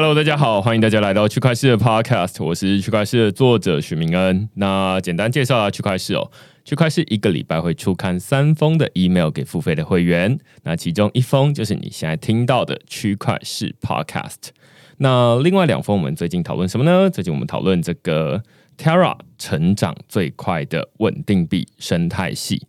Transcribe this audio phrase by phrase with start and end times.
[0.00, 4.48] Hello，大家好，欢迎大家来到区块市的 Podcast，我是区块市的作者许明恩。
[4.54, 6.30] 那简单介绍下区块市哦，
[6.64, 14.50] 区块市一个礼拜会出刊三封的 email 给付费的会员，那其中一封就是你现在听到的区块市 Podcast。
[14.98, 17.10] 那另外两封我们最近讨论什么呢？
[17.10, 18.40] 最近我们讨论这个
[18.76, 22.68] Terra 成长最快的稳定币生态系。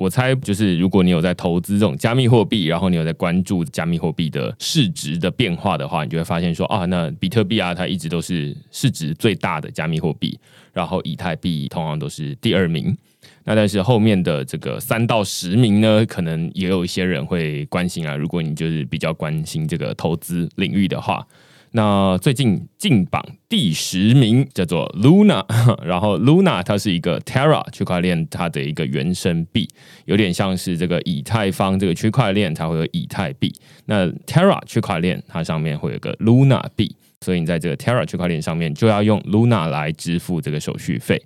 [0.00, 10.38] 我猜就是，如果你有在投资这种加密货币，然后你有在关注加密货币的市值的变化的话，你就会发现说啊，那比特币啊，它一直都是市值最大的加密货币，
[10.72, 12.96] 然后以太币通常都是第二名。
[13.44, 18.16] 那但是后面的这个三到十名呢，可能也有一些人会关心啊。
[18.16, 21.26] 如果你就是比较关心这个投资领域的话。
[21.72, 25.44] 那最近进榜第十名叫做 Luna，
[25.86, 29.68] 然后 Luna 它是一个 Terra 区块链它的一个原生币，
[30.04, 33.54] 有点像是这个以太坊这个区块链才会有以太币，
[33.86, 41.22] 那 Terra 区块链它上面会有个 Luna 币，所以你在这个 Terra 区块链上面就要用 Luna 来支付这个手续费。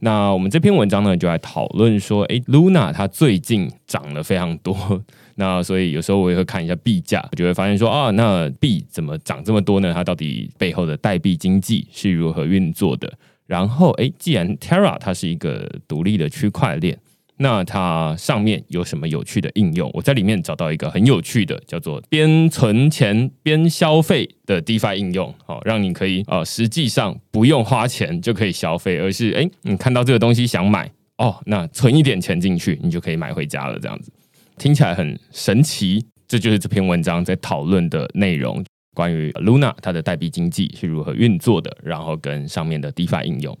[0.00, 5.02] 那我们这篇文章呢，就来讨论说，诶 l u n a 它最近涨了非常多，
[5.38, 9.94] 那所以有时候我也会看一下币价，就会发现说，啊，那币怎么涨这么多呢？
[9.94, 13.12] 它到底背后的代币经济是如何运作的？
[13.46, 16.98] 然后，诶，既然 Terra 它是一个独立的区块链。
[17.40, 19.88] 那它上面有什么有趣的应用？
[19.94, 33.78] 我在里面找到一个很有趣的，叫做边存钱边消费的 DeFi 应用，好，让你可以呃实际上不用花钱就可以消费，而是哎，你看到这个东西想买哦，那存一点钱进去，你就可以买回家了。
[33.78, 34.10] 这样子
[34.58, 38.62] 听起来很神奇，这就是这篇文章在讨论的内容，
[38.94, 43.56] 关于 Luna 它的代币经济是如何运作的，然后跟上面的 DeFi 应用。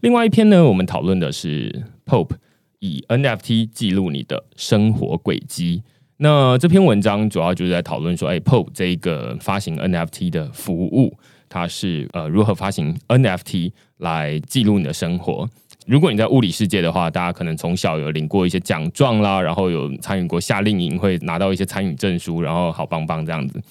[0.00, 2.36] 另外一篇呢，我们讨论的是 Pope。
[2.80, 5.82] 以 NFT 记录你的生活轨迹。
[6.18, 11.16] 那这篇文章主要就是在讨论说，哎，Pope 这一个发行 NFT 的服务，
[11.48, 15.48] 它是呃如何发行 NFT 来记录你的生活。
[15.86, 23.62] 如果你在物理世界的话，大家可能从小有领过一些奖状啦，然后有参与过夏令营，会拿到一些参与证书，然后好棒棒这样子。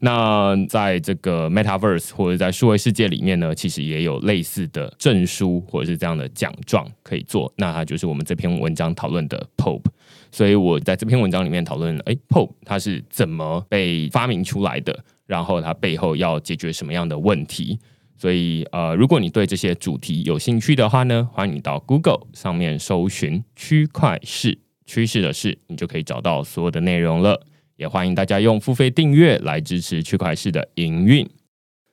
[0.00, 7.52] 那在这个 Metaverse 或者在数位世界里面呢，其实也有类似的证书或者是这样的奖状可以做。
[7.56, 9.84] 那它就是我们这篇文章讨论的 Pope。
[10.32, 17.78] 所以我在这篇文章里面讨论，哎，Pope 它是怎么被发明出来的，然后它背后要解决什么样的问题。
[18.20, 27.46] 所以呃，如果你对这些主题有兴趣的话呢，欢迎你到 Google 上面搜寻“区块市趋势的事”，你就可以找到所有的内容了。
[27.76, 31.26] 也欢迎大家用付费订阅来支持区块市的营运。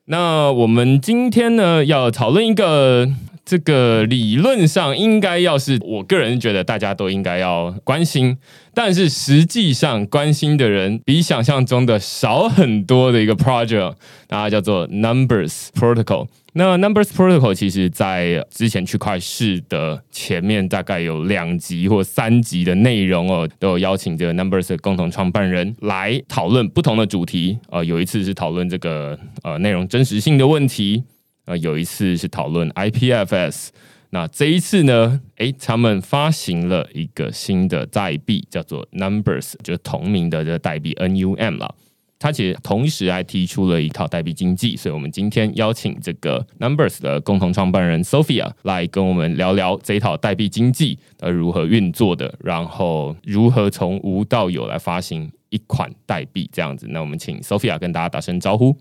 [0.08, 3.10] 那我们今天呢，要讨论一个
[3.48, 8.38] 这个理论上应该要是我个人觉得大家都应该要关心。
[8.74, 13.96] 但是实际上关心的人比想象中的少很多的一个 project，
[14.28, 16.28] 它叫做 Numbers Protocol。
[16.54, 27.58] 那 Numbers Protocol 其实在之前区块市的前面大概有两集或三集的内容哦，都有邀请这个 Numbers 的共同创办人来讨论不同的主题。
[27.70, 31.04] 呃，有一次是讨论这个呃内容真实性的问题，
[31.48, 33.70] 呃，有一次是讨论 IPFS。
[34.10, 35.22] 那这一次呢？
[35.38, 41.74] 诶，他们发行了一个新的代币，叫做 Numbers，就是同名的这个代币 NUM 了。
[42.20, 56.88] 它其实同时还提出了一套代币经济，所以我们今天邀请这个 Numbers 的共同创办人 Sophia 来跟我们聊聊这一套代币经济呃如何运作的，然后如何从无到有来发行一款代币这样子。
[56.90, 58.76] 那我们请 Sophia 跟大家打声招呼。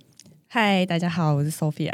[0.48, 1.92] 嗨，大家好，我是 Sophia。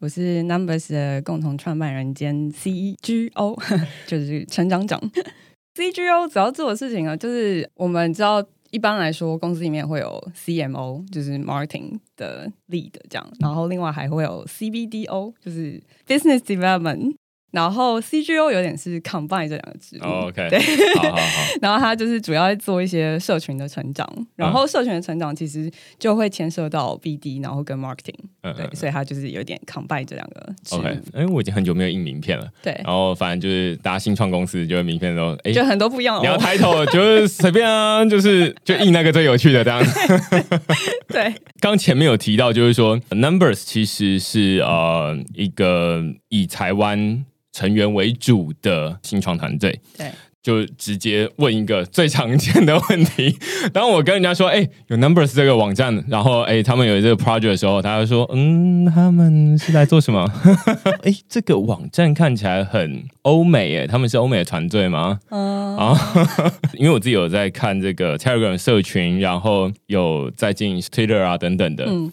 [0.00, 3.60] 我是 Numbers 的共同创办人兼 CGO，
[4.06, 5.00] 就是成长长。
[5.74, 17.16] CGO 主要做的事情啊，就是我们知道一般来说公司里面会有 CMO，就是 Martin 的 Lead 这样，然后另外还会有 CBDO，就是 Business Development
[17.50, 20.04] 然后 CGO 有点是 combine 这两个职务。
[20.04, 20.58] 哦 OK，对，
[20.96, 21.22] 好好好，
[21.62, 30.78] 然后他就是主要做一些社群的成长，然后社群的成长其实就会牵涉到 BD，然后跟 marketing，对，嗯嗯所以他就是有点 combine 这两个职务。
[30.78, 35.52] OK，因为我已经很久没有印名片了，对，然后反正就是大家新创公司就是名片都哎。
[35.52, 36.38] 就很多不一样的你要哦。
[36.38, 39.82] title 就是随便啊，就是就印那个最有趣的这样。
[41.08, 47.24] 对，刚前面有提到，就是说 Numbers 其实是呃一个以台湾
[47.58, 49.80] 成员为主的新创团队。
[49.96, 50.10] 对，
[50.40, 53.36] 就直接问一个最常见的问题。
[53.74, 60.24] 当我跟人家说，哎、有 Numbers 这个网站，然后哎、他们有这个 project 的时候，他就说，嗯，他们是来做什么？
[61.02, 65.18] 哎、这个网站看起来很欧美，哎，他们是欧美的团队吗？
[65.30, 65.98] 嗯，啊，
[66.78, 71.84] 因为我自己有在看这个 Telegram 社群，然后有在经营 Twitter 啊等等的。
[71.88, 72.12] 嗯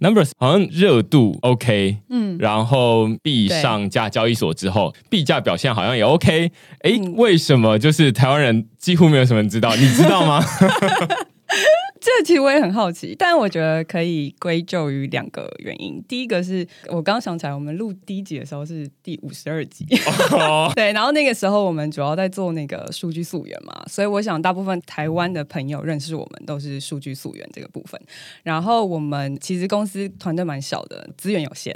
[0.00, 6.50] Numbers 好像热度 OK，嗯，然后币上架交易所之后，币价表现好像也 OK。
[6.82, 9.74] 哎、嗯为什么就是台湾人几乎没有什么人知道？
[9.76, 10.42] 你知道吗？
[12.00, 16.02] 这个其实我也很好奇，但我觉得可以归咎于两个原因。
[16.06, 19.84] 第一个是我刚刚想起来，我们录第一集的时候是第五十二集，
[20.32, 28.00] 哦 对，然后那个时候我们主要在做那个数据溯源嘛，所以我想大部分台湾的朋友认识我们都是数据溯源这个部分。
[28.44, 31.74] 然后我们其实公司团队蛮小的，资源有限。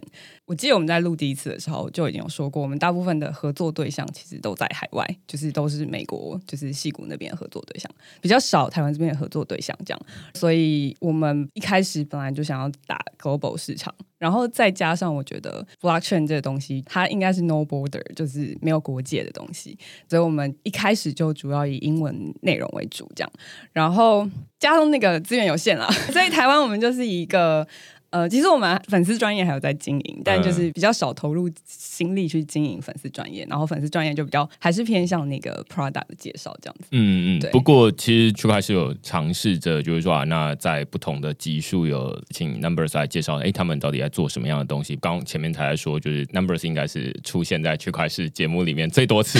[0.52, 7.90] 我记得我们在录第一次的时候就已经有说过，我们大部分的合作对象其实都在海外，就是都是美国，就是戏谷那边的合作对象，
[8.20, 10.00] 比较少台湾这边的合作对象这样。
[10.34, 23.32] 所以我们一开始本来就想要打 global 市场，然后再加上我觉得 blockchain 这个东西，它应该是 no border，就是没有国界的东西，所以我们一开始就主要以英文内容为主，这样，
[23.72, 24.28] 然后
[24.58, 27.66] 加上那个资源有限啦， 所以台湾我们就是一个。
[28.12, 36.88] 呃，其实我们粉丝专业还有在经营，但就是比较少投入心力去经营粉丝专业，然后粉丝专业就比较还是偏向那个 product 的介绍这样子。
[36.90, 44.94] 嗯嗯对，不过其实区块是有尝试着，就是说啊，那在不同的集数有请 Numbers 来介绍，哎，他们到底在做什么样的东西？
[44.96, 49.38] 刚前面才在说，就是 Numbers 应该是出现在区块是节目里面最多次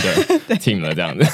[0.49, 1.25] 的 team 了，这样子。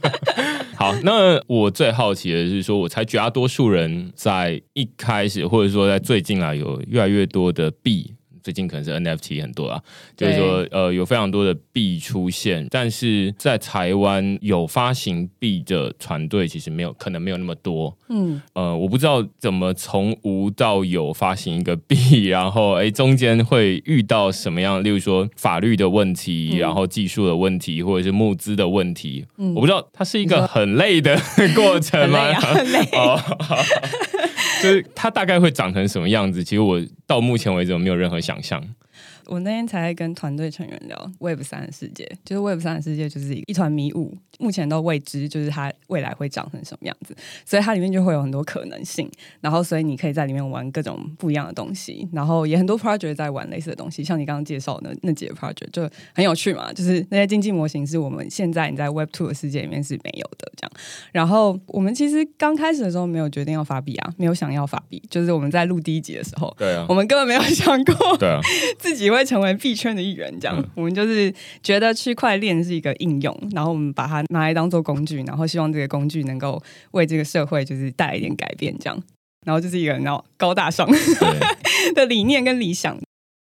[0.76, 8.14] 好，那我最好奇的是说，我猜绝大多数人在一开始，或者说在最近啊，有越来越多的币。
[8.42, 9.82] 最近可能是 NFT 很多啊，
[10.16, 17.98] 就是说呃有非常多的币出现，但是在台湾有发行币的团队其实没有，可能没有那么多。
[18.08, 29.26] 嗯，呃，我不知道怎么从无到有发行一个币，然后哎中间会遇到什么样，例如说法律的问题，嗯然后技术的问题，或者是募资的问题。
[29.38, 31.20] 嗯我不知道它是一个很累的
[31.56, 32.32] 过程吗？
[32.34, 33.58] 很累啊，很累。
[34.15, 34.15] 哦，
[34.62, 36.44] 就是它大概会长成什么样子？
[36.44, 38.62] 其实我到目前为止我没有任何想象。
[39.26, 60.72] 我那天才在跟团队成员聊 Web 三的世界，就是 Web 三的世界就是一团迷雾，目前都未知，就是它未来会长成什么样子，所以它里面就会有很多可能性，然后所以你可以在里面玩各种不一样的东西，然后也很多 project 在玩类似的东西，像你刚刚介绍的那几个 project 就很有趣嘛，就是那些经济模型是我们现在你在 Web Two 的世界里面是没有的这样，
[61.12, 66.52] 然后我们其实刚开始的时候没有决定要发币啊，没有想要发币，就是我们在录第一集的时候。
[66.58, 66.86] 对啊。
[66.88, 68.40] 我，们根本没有想过，对啊，
[68.78, 71.32] 自己会成为币圈的一员，这样、嗯我们就是
[71.62, 76.62] 觉得区块链是一个应用，然后我们把它拿来当做工具，然后希望这个工具能够
[76.92, 79.02] 为这个社会就是带来一点改变，这样，
[79.46, 80.88] 然后就是一个然后高大上，
[81.94, 82.98] 的理念跟理想。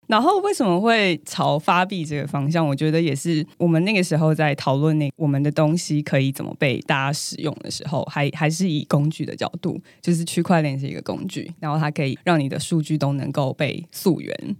[0.06, 2.66] 然后为什么会朝发币这个方向？
[2.66, 14.56] 我觉得也是我们那个时候在讨论那我们的东西可以怎么被大家使用的时候，还还是以工具的角度，就是区块链是一个工具，然后它可以让你的数据都能够被溯源。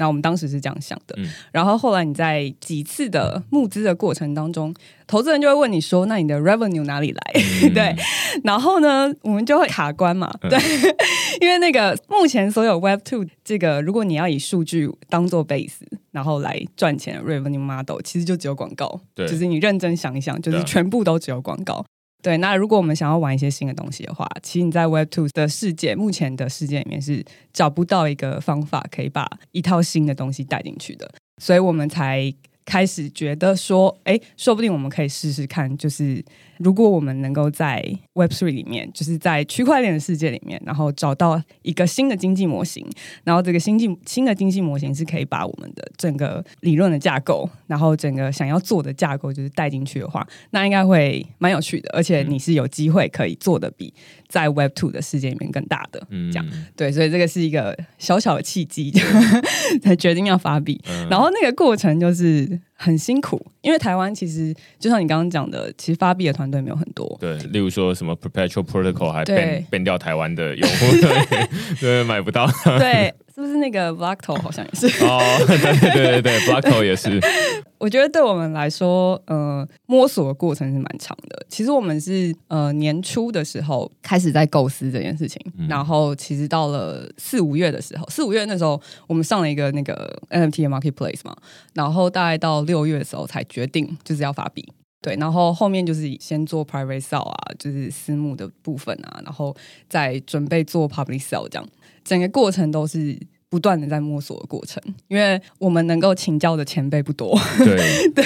[0.00, 1.30] 那我们当时是这样想的，嗯。
[1.52, 4.74] 然后后来你在几次的募资的过程当中，
[5.06, 7.32] 投资人就会问你说：“那你的 revenue 哪里来？”
[7.64, 7.72] 嗯。
[7.74, 7.94] 对，
[8.42, 10.48] 然后呢，我们就会卡关嘛，嗯。
[10.48, 10.58] 对，
[11.42, 19.28] 因为那个目前所有 Web Two 这个，如果你要以数据当做 base，然后来赚钱 revenue model，其实就只有广告，对。
[19.28, 21.84] 就是你认真想一想，就是全部都只有广告。
[22.22, 32.32] 对，那如果我们想要玩一些新的东西的话，其实你在 Web Two 的世界，目前的世界里面是找不到一个方法可以把一套新的东西带进去的，所以我们才
[32.64, 36.24] 开始觉得说，哎，说不定我们可以试试看，就是
[36.62, 42.86] 如果我们能够在 Web Three 里面，就是在区块链的世界里面，然后找到一个新的经济模型，
[43.24, 53.94] 然后这个新经新的经济模型是可以把我们的整个理论的架构，然后整个想要做的架构就是带进去的话，那应该会蛮有趣的，而且你是有机会可以做的比
[54.28, 56.06] 在 Web Two 的世界里面更大的。
[56.10, 58.92] 嗯这样对，所以这个是一个小小的契机，
[59.82, 60.78] 才决定要发币。
[60.90, 67.14] 嗯然后那个过程就是很辛苦，因为台湾其实就像你刚刚讲的，其实发币的团队没有很多。
[67.20, 72.50] 对，例如说什么 Perpetual Protocol 还对 ban ban 掉台湾的用户，对， 对，买不到。
[72.78, 75.04] 对，是不是那个 Blackto 好像也是？
[75.04, 77.20] 哦，对对对对 b l o c k 也是。
[77.78, 81.46] 我觉得对我们来说，呃，摸索的过程是蛮长的。
[81.48, 91.34] 其实我们是呃年初的时候开始在构思这件事情，然后其实到了四五月的时候，四五月那时候我们上了一个那个 NFT 的 marketplace 嘛，
[91.72, 94.66] 然后大概到六月的时候才决定就是要发币。
[95.02, 99.56] 对，然后后面就是先做 private sale 啊，就是私募的部分啊，然后
[99.88, 101.66] 再准备做 public sale 这样，
[102.04, 108.24] 整个过程都是不断的在摸索的过程，因为我们能够请教的前辈不多，对， 对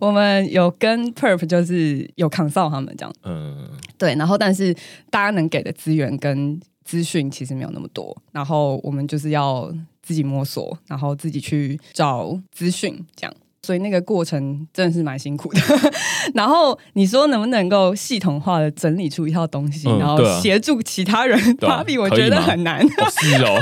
[0.00, 4.74] 我们有跟 Perp 就是有 consult 他们这样，嗯，对，然后但是
[5.10, 13.34] 大家能给的资源跟资讯其实没有那么多，然后我们就是要自己摸索，然后自己去找资讯这样。
[13.64, 15.60] 所以那个过程真的是蛮辛苦的，
[16.34, 22.84] 然后你说能不能够系统化的整理出一套东西，嗯然后协助其他人对啊发币，我觉得很难。
[22.84, 23.58] 哦是哦，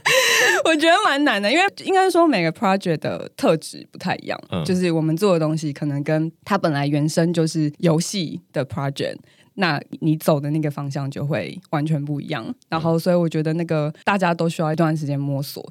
[0.64, 4.64] 我觉得蛮难的，因为应该说每个 project 的特质不太一样，嗯。
[4.64, 9.16] 就是我们做的东西可能跟它本来原生就是游戏的 project。
[9.60, 15.68] 那你走的那个方向就会完全不一样，然后所以我觉得那个大家都需要一段时间摸索，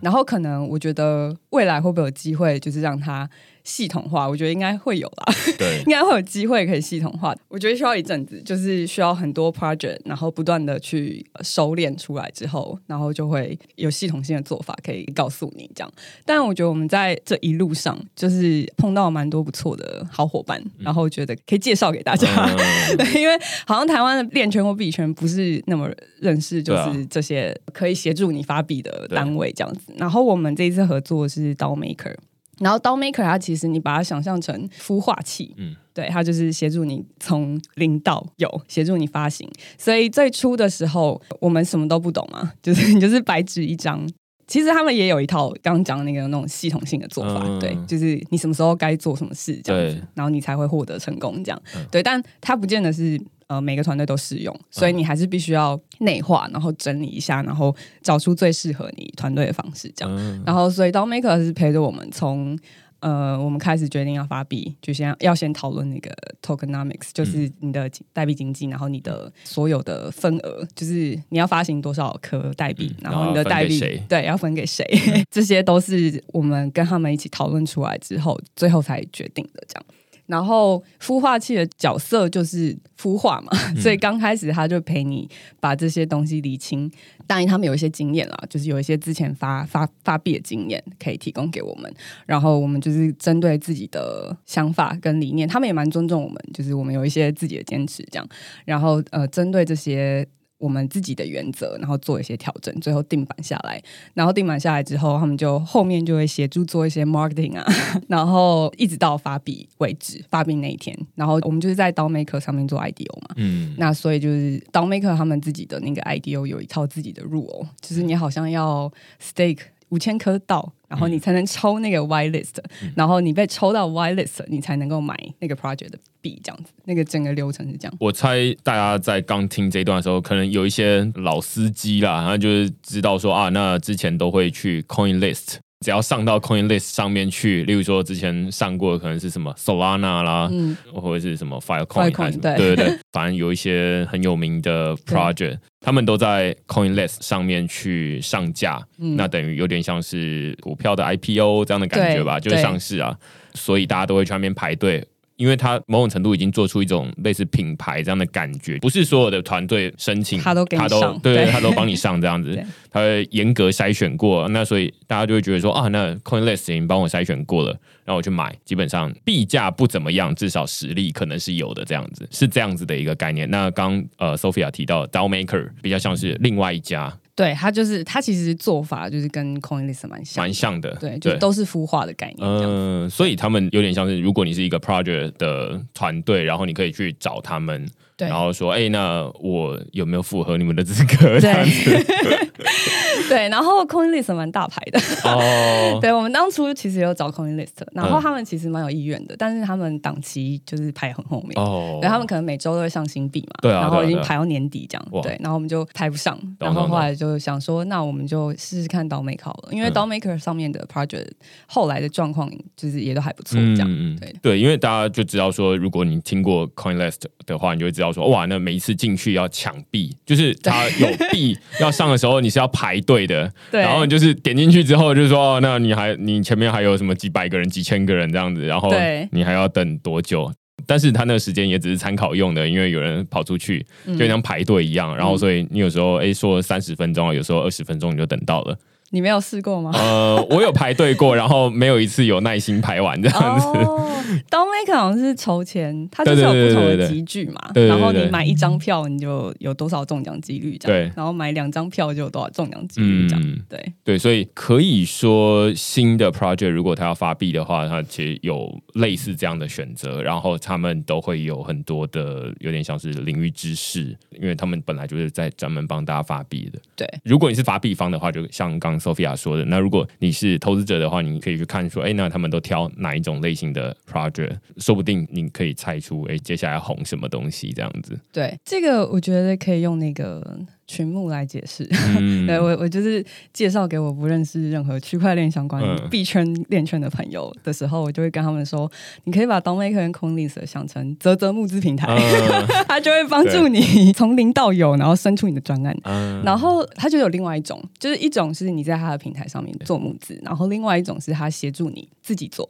[0.00, 3.28] 然后可能我觉得未来会不会有机会，就是让他
[3.64, 4.28] 系统化？
[4.28, 5.34] 我觉得应该会有啦。
[5.58, 7.34] 对 应，该会有机会可以系统化。
[7.48, 15.92] 我觉得需要一阵子，就是需要很多 project，然后不断的去呃收敛出来之后，然后就会有系统性的做法可以告诉你这样。
[16.24, 22.28] 但我觉得我们在这一路上，就是碰到蛮多不错的好伙伴，然后觉得可以介绍给大家。
[22.46, 25.90] 嗯 对，因为好像台湾的链圈或币圈不是那么
[26.20, 29.92] 认识，就是这些可以协助你发币的单位这样子。
[29.96, 32.14] 然后我们这一次合作的是刀 maker。
[32.60, 39.50] 然后刀 maker 它其实你把它想象成孵化器，嗯嗯，对，它就是协助你从零到有，协助你发行。
[39.76, 44.08] 所以最初的时候我们什么都不懂嘛，就是你就是白纸一张。
[44.46, 51.62] 其实他们也有一套刚刚讲的那个那种系统性的做法，嗯对，就是你什么时候该做什么事这样子，然后你才会获得成功这样。
[51.76, 53.16] 嗯对，但它不见得是
[53.50, 60.16] 呃每个团队都适用，所以你还是必须要内化，然后整理一下，然后找出最适合你团队的方式这样。
[60.16, 62.56] 嗯然后，所以刀 maker 是陪着我们从
[63.00, 74.86] 呃，我们开始决定要发币，就先要先讨论那个 tokenomics，就是你的代币经济，然后你的所有的份额，就是你要发行多少颗代币，嗯然后你的代币对要分给谁，
[75.28, 79.84] 这些都是我们跟他们一起讨论出来之后，最后才决定的这样。
[80.30, 83.50] 然后孵化器的角色就是孵化嘛，
[83.82, 86.90] 所以刚开始他就陪你把这些东西理清。
[87.26, 91.92] 当然，他们有一些经验啦，就是有一些之前发发发币的经验可以提供给我们。
[92.26, 98.28] 然后我们就是针对自己的想法跟理念，他们也蛮尊重我们，就是我们有一些自己的坚持这样。
[98.64, 100.26] 然后呃，针对这些。
[100.60, 103.82] 我们自己的原则，然后做一些调整，最后定版下来。
[104.14, 107.66] 然后定版下来之后，他们就后面就会协助做一些 marketing 啊，
[108.06, 110.96] 然后一直到发币为止，发币那一天。
[111.14, 122.56] 然后我们就是在 DoMaker 上面做 IDO 嘛，嗯，那所以就是 DoMaker 他们自己的那个 IDO 有一套自己的 rule，就是你好像要 stake 五千颗到，然后你才能抽那个 Y list，、
[122.96, 126.72] 然后你被抽到 Y list，你才能够买那个 project 的币，这样子。
[126.84, 127.94] 那个整个流程是这样。
[128.00, 142.56] 我猜大家在刚听这一段的时候，可能有一些老司机啦，然后就是知道说啊，那之前都会去 Coin List，只要上到 Coin List 上面去，例如说之前上过的可能是什么 Solana 啦，嗯，或者是什么 Filecoin，Filecoin，还是什么对。
[142.58, 149.16] 对对对，反正有一些很有名的 project，他们都在 Coin List 上面去上架，嗯。
[149.16, 153.16] 那等于有点像是股票的 IPO 这样的感觉吧，就是上市啊，
[153.54, 155.02] 所以大家都会去那边排队。
[155.40, 173.48] 因为他某种程度已经做出一种类似品牌这样的感觉，不是所有的团队申请他都给你他都上对，对他都帮你上这样子， 他会严格筛选过，那所以大家就会觉得说啊，那 CoinList 已经帮我筛选过了，让我去买，基本上币价不怎么样，至少实力可能是有的，这样子是这样子的一个概念。
[173.48, 182.46] 那刚呃 Sophia 提到 DAO Maker 比较像是另外一家，对，他就是他其实做法就是跟 CoinList 蛮像的，蛮像的，对，就都是孵化的概念。
[182.46, 187.88] 嗯、所以他们有点像是，如果你是一个 project 的团队，然后你可以去找他们，
[188.20, 188.28] 对。
[188.28, 191.40] 然后说，哎、那我有没有符合你们的资格？
[191.40, 191.50] 对。
[193.28, 198.22] 对，然后 CoinList 蛮大牌的，哦，对我们当初其实有找 CoinList，然后嗯。
[198.22, 201.52] 他们其实蛮有意愿的，但是他们档期就是排很后面。
[201.56, 205.22] 哦，对他们可能每周都会上新币嘛，对啊然后已经排到年底这样，哇。
[205.22, 209.22] 对，然后我们就排不上，然后后来就想说，那我们就试试看了，
[209.70, 209.92] 因为嗯。
[209.92, 211.28] DAOMaker 上面的 project
[211.66, 214.34] 后来的状况就是也都还不错，这样，嗯对。
[214.42, 228.92] 对，因为大家就知道说，如果你听过 CoinList 的话，你就会知道说，哇，那每一次进去要抢币，就是它有币要上的时候，你是要排队的，对，然后你就是点进去之后，就是说，哦，那你还你前面还有什么几百个人、几千个人这样子，然后
[229.32, 230.52] 你还要等多久？
[230.86, 238.76] 但是他那个时间也只是参考用的，因为有人跑出去，嗯就像排队一样，然后所以你有时候哎说三十分钟啊，有时候二十分钟你就等到了。
[239.10, 239.90] 你没有试过吗？
[239.94, 243.66] 呃，我有排队过，然后没有一次有耐心排完这样子。
[243.66, 244.06] 哦
[244.48, 266.78] ，DAOMaker 好像是筹钱，它就是有不同的集聚嘛，对对对然后你买一张票，你就有多少中奖几率这样，对然后买两张票就有多少中奖几率这样，嗯，对，对，所以可以说新的 project 如果它要发币的话，它其实有类似这样的选择，然后他们都会有很多的有点像是领域知识，因为他们本来就是在专门帮大家发币的。
[266.94, 278.18] 对，如果你是发币方的话，就像刚刚 Sophia 说的，那如果你是投资者的话，你可以去看说，哎，那他们都挑哪一种类型的 project，说不定你可以猜出，哎，接下来红什么东西这样子。
[278.32, 280.60] 对，这个我觉得可以用那个
[280.90, 281.88] 群目来解释。
[282.18, 288.90] 嗯 对我，我就是介绍给我不认识任何区块链相关嗯币圈链圈的朋友的时候，我就会跟他们说，
[289.24, 293.80] 你可以把 DAOMaker 跟 CoinList 想成泽泽募资平台， 嗯它就会帮助你
[294.12, 295.96] 从零到有，然后生出你的专案。
[296.04, 302.68] 嗯然后它就有另外一种，就是一种是你在它的平台上面做募资，然后另外一种是他协助你自己做。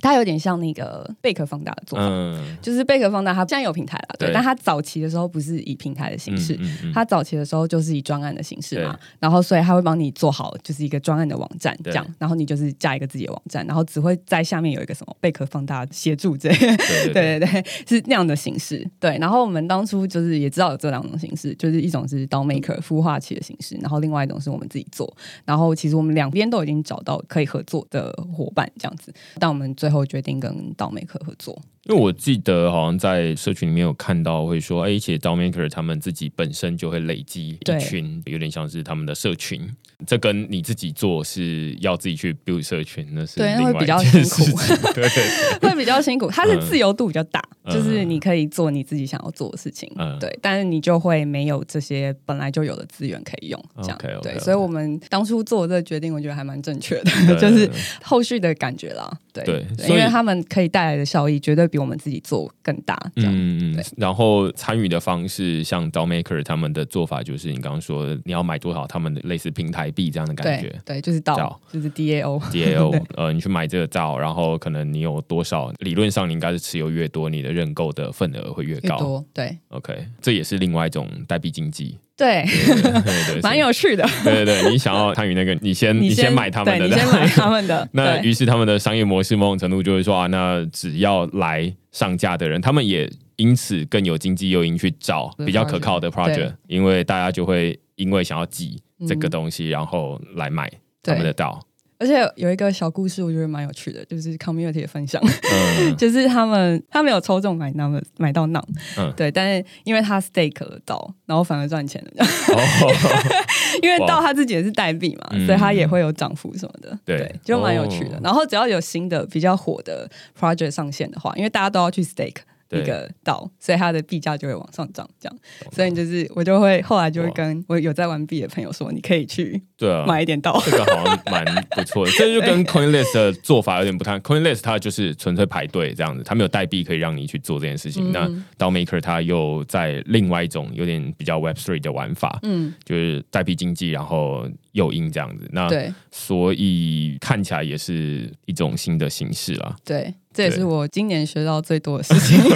[0.00, 2.56] 它有点像那个贝壳放大的做法，嗯。
[2.62, 4.34] 就是贝壳放大，它现在有平台了，对，对。
[4.34, 6.92] 但它早期的时候不是以平台的形式，嗯嗯嗯。
[6.92, 16.76] 它早期的时候就是以专案的形式嘛，然后所以它会帮你做好就是一个专案的网站这样，然后你就是加一个自己的网站，然后只会在下面有一个什么贝壳放大协助这些，
[17.12, 17.38] 对对。
[17.42, 18.86] 对 是那样的形式。
[18.98, 25.12] 对，然后我们当初就是也知道有这两种形式，就是一种是 DAOMaker 孵化器的形式，然后另外一种是我们自己做。
[25.44, 31.60] 然后其实我们两边都已经找到可以合作的伙伴这样子，但我们最后决定跟 DAOMaker 合作。
[31.86, 39.68] 因为我记得好像在社群里面有看到会说，哎，其实 DAOMaker 他们自己本身就会累积对一群，有点像是他们的社群。
[40.06, 44.56] 这跟你自己做是要自己去 build 社群，那是对那会比较辛苦。
[44.94, 45.68] 对 对。
[45.68, 47.74] 会比较辛苦，它是自由度比较大，嗯。
[47.74, 50.16] 就是你可以做你自己想要做的事情，嗯。
[50.20, 53.98] 对，但是你就会没有这些本来就有的资源可以用，这样。
[54.22, 57.68] 对所以我们当初做这个决定，我觉得还蛮正确的， 就是
[58.04, 70.96] 后续的感觉啦，对对所以因为他们可以带来的效益绝对比我们自己做更大，这样，嗯嗯，然后参与的方式，像 DAOMaker 他们的做法就是你刚刚说，你要买多少他们的类似平台币这样的感觉对。
[70.96, 78.96] 对，就是到到就是 DAO，DAO， 呃，你去买这个照，然后可能你有多少，理论上你应该是持有越多，你的认购的份额会越高。
[78.96, 84.08] 越多，对 OK，这也是另外一种代币经济，对，对对对， 蛮有趣的。
[84.22, 99.30] 对对对，你想要参与那个，你先你先买他们的，你先买他们的， 那于是他们的商业模式某种程度就会说啊，那只要来上架的人，他们也因此更有经济诱因去找比较可靠的 project，project，因为大家就会因为想要记这个嗯。
[99.30, 100.70] 东西，然后来买
[101.02, 101.60] 他们的道。
[102.02, 105.22] 而且有一个小故事，我觉得蛮有趣的，就是 community 的分享。
[105.22, 105.94] 嗯。
[105.96, 109.12] 就是他们他们有抽中买那么买到嗯。
[109.16, 112.92] 对，但是因为他 stake 了到，然后反而赚钱了，哦，
[113.82, 118.16] 因为哇到他自己也是代币嘛，嗯所以他也会有涨幅什么的，对就蛮有趣的。
[118.16, 118.20] 哦。
[118.24, 122.40] 然后只要有新的比较火的 project 上线的话，因为大家都要去 stake。
[122.72, 122.82] 对。
[122.82, 125.38] 一个道，所以它的币价就会往上涨，这样，
[125.72, 134.18] 所以就是我就会后来就会跟我有在玩币的朋友说，你可以去对啊，买一点道，这个好像蛮不错的，这就跟 CoinList 的做法有点不太。
[134.20, 138.10] CoinList 它就是纯粹排队这样子，它没有代币可以让你去做这件事情。
[138.10, 138.44] 嗯。
[138.58, 145.48] 那 DAOMaker 它又在另外一种有点比较 Web Three 的玩法，嗯，就是代币经济，然后诱因这样子。
[145.52, 145.92] 那对。
[146.10, 149.76] 所以看起来也是一种新的形式啦。
[149.84, 152.38] 对，这也是我今年学到最多的事情。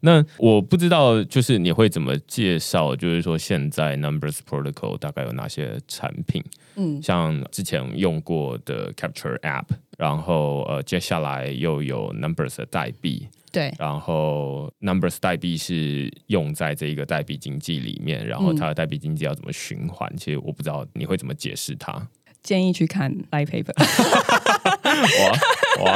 [0.00, 2.94] 那我不知道，就是你会怎么介绍？
[2.94, 6.44] 就是说，现在 Numbers Protocol 大概有哪些产品？
[6.76, 9.64] 嗯，像之前用过的 Capture App，
[9.96, 20.14] 然后呃，接下来又有 Numbers 的代币，对，然后 Numbers 代币是用在这一个代币经济里面，然后它的代币经济要怎么循环？
[20.18, 22.06] 其实我不知道你会怎么解释它。
[22.42, 23.72] 建议去看 light paper。
[25.02, 25.92] 哇哇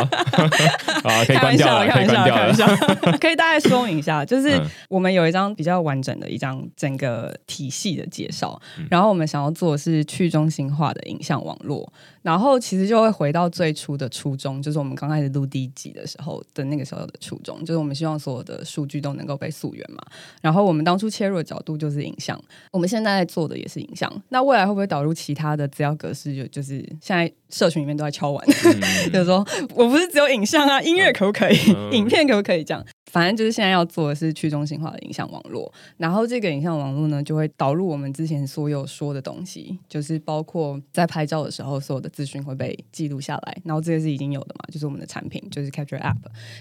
[1.04, 3.12] 啊，可以开玩笑，关掉了，可以开玩笑，关掉了开玩。
[3.12, 11.90] 笑，可以大概说明一下， 就是嗯我们有一张比较完整的一张整个体系的介绍，嗯然后我们想要做的是去中心化的影像网络，
[12.22, 20.02] 然后其实就会回到最初的初衷，就是我们刚开始录第一集的时候的那个时候的初衷，就是我们希望所有的数据都能够被溯源嘛。
[20.42, 22.38] 然后我们当初切入的角度就是影像，
[22.72, 26.34] 我们现在在做的也是影像，那未来会不会导入其他的资料格式？
[26.34, 28.46] 就就是现在社群里面都在敲完。
[28.46, 28.80] 嗯
[29.12, 31.56] 就是说我不是只有影像啊，音乐可不可以？
[31.74, 32.62] 嗯 影片可不可以？
[32.64, 35.72] 这样，反正就是现在要做的是去中心化的影像网络。
[35.96, 43.56] 然后这个影像网络呢，就会导入我们之前所有说的东西，就是包括在拍照的时候，所有的资讯会被记录下来。
[43.64, 46.16] 然后这个是已经有的嘛，就是我们的产品，就是 Capture App。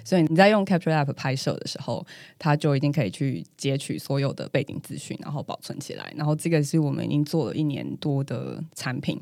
[0.05, 2.05] 所以你在用 Capture App 拍摄的时候，
[2.39, 6.13] 它就一定可以去截取所有的背景资讯，然后保存起来。
[6.15, 9.19] 然后这个是我们已经做了一年多的产品。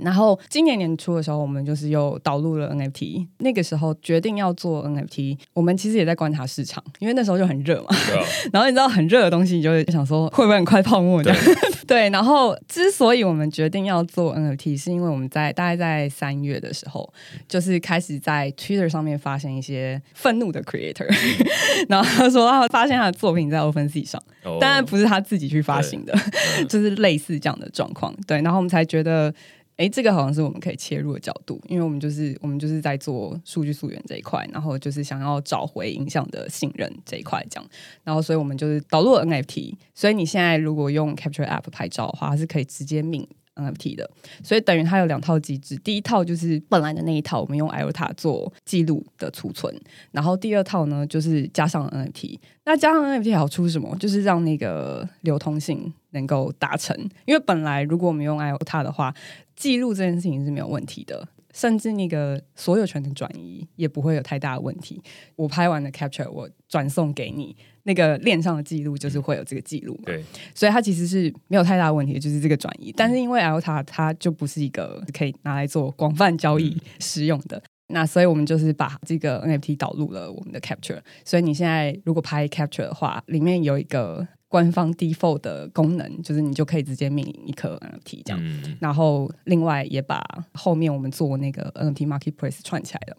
[0.00, 3.26] 然后今年年初的时候，我们就是又导入了 NFT。
[3.38, 7.88] 那个时候决定要做 NFT，我们其实也在观察市场，因为那时候就很热嘛。
[7.90, 7.96] 啊
[8.52, 11.38] 然后你知道很热的东西，你就会想说会不会很快泡沫这样？
[11.86, 12.08] 对。
[12.10, 17.12] 然后之所以我们决定要做 NFT，是因为我们在大概在三月的时候，
[17.48, 21.06] 就是开始在 Twitter 上面发现一些愤怒的 creator，
[21.88, 24.22] 然后他说他发现他的作品在 OpenSea 上。
[24.44, 26.12] 哦当然不是他自己去发行的，
[26.58, 28.12] 嗯就是类似这样的状况。
[28.26, 29.32] 对，然后我们才觉得，
[29.76, 37.70] 哎，这个好像是我们可以切入的角度，因为我们就是我们就是在做数据溯源这一块，然后就是想要找回影像的信任这一块，这样。
[38.04, 44.10] 然后所以我们就是导入 NFT，所以你现在如果用 Capture App 拍照的话，是可以直接命 NFT 的，
[44.42, 49.74] 所以等于它有两套机制，第一套就是本来的那一套，我们用 IOTA 做记录的储存，
[50.10, 52.38] 然后第二套呢就是加上 NFT。
[52.64, 53.96] 那加上 NFT 好处是什么？
[53.98, 56.96] 就是让那个流通性能够达成，
[57.26, 59.14] 因为本来如果我们用 IOTA 的话，
[59.54, 61.28] 记录这件事情是没有问题的。
[61.54, 64.98] 甚至那个所有权的转移也不会有太大的问题。
[65.36, 70.04] 我拍完的 capture，我转送给你，那个链上的记录就是会有这个记录嘛。
[70.06, 72.90] 对，所以它其实是没有太大的问题，就是这个转移。
[72.96, 81.00] 但是因为 IOTA 它就不是一个可以拿来做广泛交易使用的，那所以我们就是把这个 NFT 导入了我们的 Capture。
[81.22, 88.38] 所以你现在如果拍 Capture 的话，里面有一个官方 default 的功能，就是你就可以直接命名一颗 NFT 这样。
[88.42, 93.16] 嗯，然后另外也把后面我们做那个 NFT Marketplace 串起来了。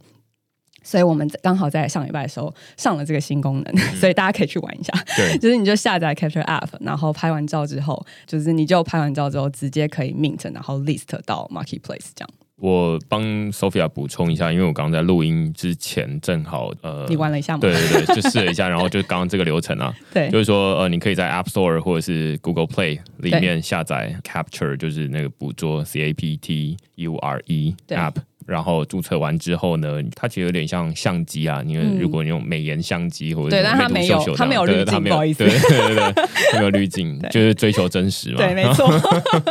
[0.83, 4.93] 所以我们刚好在上礼拜的时候上了这个新功能，所以大家可以去玩一下。
[5.17, 12.29] 对， 就是你就下载 Capture App，然后拍完照之后，就是你就拍完照之后直接可以 mint，然后 list 到 Marketplace 这样。
[12.57, 17.59] 我帮 Sophia 补充一下，因为我刚刚在录音之前正好呃，你玩了一下吗？
[17.61, 27.75] 对对对，就试了一下， 然后就刚刚这个流程啊，对就是说呃，你可以在 App Store 或者是 Google Play 里面下载 Capture，就是那个捕捉 C A P T U R E
[27.87, 28.15] 对 App。
[28.45, 38.37] 然后注册完之后呢，它其实有点像相机啊，因为嗯如果你用美颜相机或者对但它没有它没有滤镜不好意思对对对没有滤镜，就是追求真实嘛。
[38.37, 38.89] 对，没错。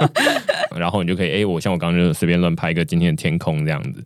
[0.76, 4.05] 然后你就可以，哎，我像我刚刚就随便乱拍一个今天的天空这样子。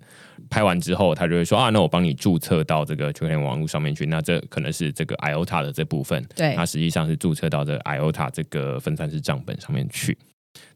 [0.48, 4.06] 拍完之后，他就会说啊，那我帮你注册到这个区块链网络上面去。
[4.06, 10.16] 那这可能是这个 IOTA 的这部分，对它实际上是注册到这个 IOTA 这个分散式账本上面去。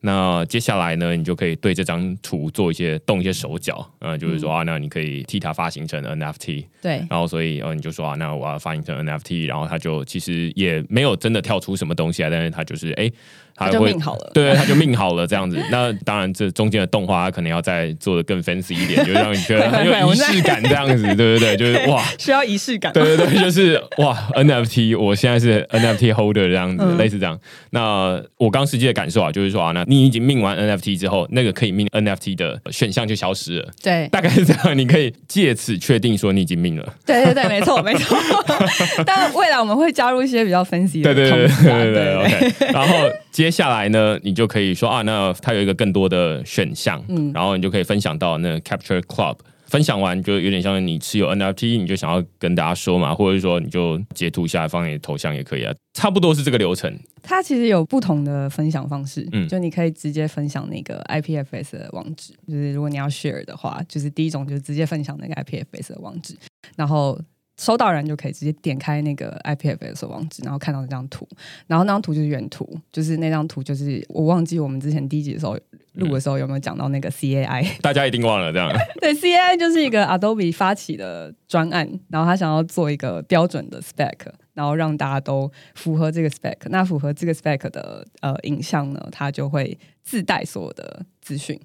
[0.02, 13.10] 那接下来呢，你就可以对这张图做一些动一些手脚，呃，就是说啊，那你可以替它发行成 NFT，对然后所以呃，你就说啊，那我要发行成 NFT，然后它就其实也没有真的跳出什么东西来，但是它就是哎，
[13.54, 14.30] 它会命好了。
[14.32, 15.62] 对，他就命好了这样子。
[15.70, 21.56] 那当然，这中间的动画他可能要再做的更 fancy 一点，就让你觉得很有 仪式感这样子，对不对？
[21.58, 22.90] 就是哇，需要仪式感。
[22.94, 27.38] 对对对，就是哇， NFT，我现在是 NFT holder 这样子，嗯类似这样。
[27.70, 33.68] 那我刚实际的感受啊，就是说啊，那你已经命完 NFT 之后，那个可以命 NFT 的选项就消失了。
[33.82, 36.94] 对大概是这样，你可以借此确定说你已经命了。
[37.04, 38.16] 对对对，没错 没错。
[39.04, 42.72] 但未来我们会加入一些比较分析的对对对对对对对，OK。
[42.72, 49.36] 然后接下来呢，你就可以说啊，那它有一个更多的选项，嗯然后你就可以分享到那个 Capture Club。
[49.70, 56.92] 分享完就有点像你持有 NFT，你就想要跟大家说嘛，或者说你就截图下来放你的头像也可以啊，差不多是这个流程。
[57.22, 66.34] 它其实有不同的分享方式，嗯就你可以直接分享那个 IPFS 的网址，就是如果你要 share 的话，就是第一种就是直接分享那个 IPFS 的网址，
[66.76, 67.16] 然后
[67.60, 71.28] 收到人就可以直接点开那个 IPFS 的网址，然后看到那张图，
[71.66, 75.58] 然后那张图就是原图，就是那张图就是我忘记我们之前第一集的时候
[75.92, 84.16] 录的时候有没有讲到那个 CAI， 大家一定忘了这样， 对，CAI 就是一个 Adobe 发起的专案，然后他想要做一个标准的 spec，
[84.54, 86.56] 然后让大家都符合这个 spec。
[86.70, 91.60] 那符合这个 spec 的呃影像呢，它就会自带所有的资讯。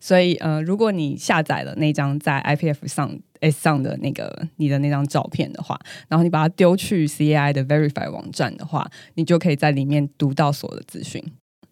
[0.00, 3.14] 所以呃，如果你下载了那张在 IPF 上
[3.50, 5.78] S 上的那个你的那张照片的话，
[6.08, 11.22] 然后你把它丢去 CAI 的 Verify 网站的话，你就可以在里面读到所有的资讯。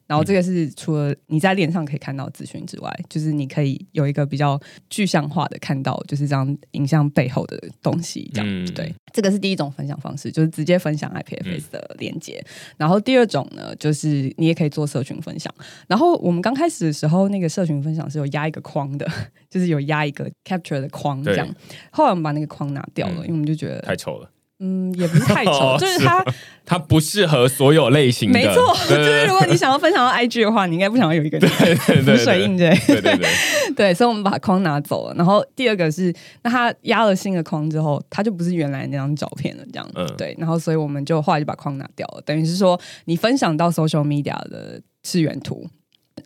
[0.07, 8.31] 然后这个是除了你在脸上可以看到资讯之外，就是你可以有一个比较具象化的看到，就是这样影像背后的东西。
[8.35, 12.45] 这样对，这个是第一种分享方式，就是直接分享 IPFS 的链接。
[12.77, 15.53] 然后第二种呢，就是你也可以做社群分享。
[15.87, 19.11] 然后我们刚开始的时候，那个社群分享是有压一个框的，
[19.49, 21.49] 就是有压一个 Capture 的框这样。
[21.91, 24.31] 后来我们把那个框拿掉了，因为我们就觉得太丑了。
[24.61, 26.25] 嗯，也不是太丑，就是它
[26.65, 28.39] 它不适合所有类型的。
[28.39, 33.19] 没错，就是如果你想要分享到 IG 的话，你应该不想要有一个浮水印对对对
[33.75, 35.15] 对，所以我们把框拿走了。
[35.15, 40.35] 然后第二个是，那它压了新的框之后，它就不是原来那张照片了，这样嗯对。
[40.39, 45.69] 然后所以我们就后来就把框拿掉了，等于是说你分享到 social media 的是原图。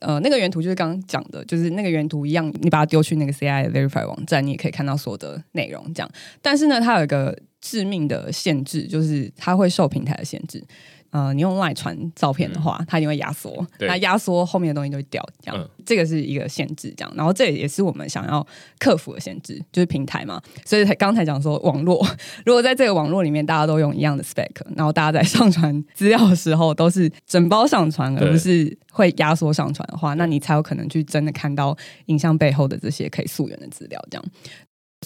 [0.00, 5.82] 呃，那个原图就是刚刚讲的，就是那个原图一样，你把它丢去那个 CI Verify 网站，你也可以看到所有的内容。
[5.94, 6.10] 这样，
[6.42, 10.62] 但是呢，它有一个致命的限制，就是它会受平台的限制。
[11.10, 17.10] 呃，你用 Line 传照片的话，它一定会压缩，那压缩后面的东西就会掉，这样，这个是一个限制，这样。
[17.16, 18.46] 然后这也是我们想要
[18.78, 20.38] 克服的限制，就是平台嘛。
[20.66, 22.06] 所以才刚才讲说，网络
[22.44, 31.74] 如果在这个网络里面大家都用一样的 spec，然后大家在上传资料的时候都是整包上传，而不是会压缩上传的话，那你才有可能去真的看到
[32.06, 34.24] 影像背后的这些可以溯源的资料，这样。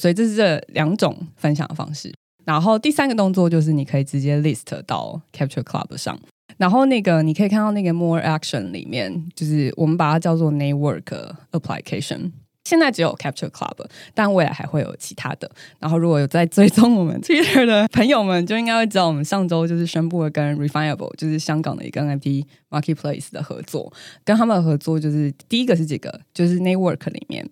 [0.00, 2.12] 所以这是这两种分享的方式。
[2.44, 6.18] 然后第三个动作就是你可以直接 list 到 Capture Club 上，
[6.57, 12.33] 然后那个你可以看到那个 More Action 里面，就是我们把它叫做 Network Application。
[12.64, 13.76] 现在只有 Capture Club，
[14.14, 15.50] 但未来还会有其他的。
[15.81, 23.92] 然后如果有在追踪我们 Twitter 的朋友们，就应该会知道我们上周就是宣布了跟 Refinable，就是香港的一个 NFT Marketplace 的合作。
[24.24, 27.50] 跟他们的合作就是第一个是这个，就是 Network 里面。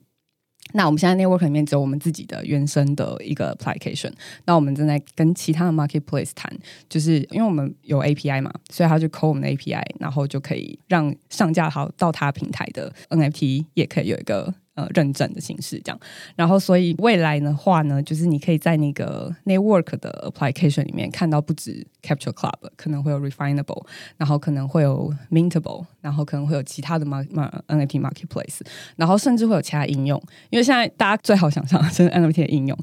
[0.73, 4.13] 那我们现在 network 里面只有我们自己的原生的一个 application。
[4.45, 6.53] 那我们正在跟其他的 marketplace 谈，
[6.89, 14.55] 就是因为我们有 API 嘛，所以他就 call 我们的 API，然后就可以让上架好到他平台的 NFT 也可以有一个。
[14.95, 16.01] 认证的形式这样，
[16.37, 23.85] 然后所以未来的话呢，就是你可以在那个 network 的 application 里面看到不止 capture club，可能会有 refinable，
[24.17, 27.27] 然后可能会有 mintable，然后可能会有其他的 mark
[27.69, 28.61] NFT marketplace，
[28.97, 32.79] 然后甚至会有其他应用，因为现在大家最好想象是 NFT 的应用，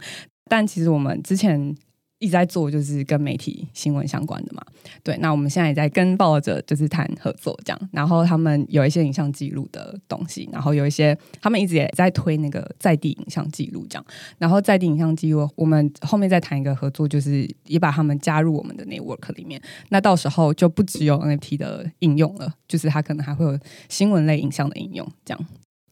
[0.50, 1.76] 但其实我们之前。
[2.20, 4.62] 一直在做就是跟媒体新闻相关的嘛，
[5.04, 5.16] 对。
[5.18, 14.06] 那我们现在也在跟报者就是谈合作这样，然后他们有一些影像记录的东西，然后有一些他们一直也在推那个在地影像记录这样，
[14.38, 25.46] 然后在地影像记录，我们后面再谈一个合作，就是也把他们加入我们的 network 里面，那到时候就不只有 NFT 的应用了，就是它可能还会有新闻类影像的应用这样。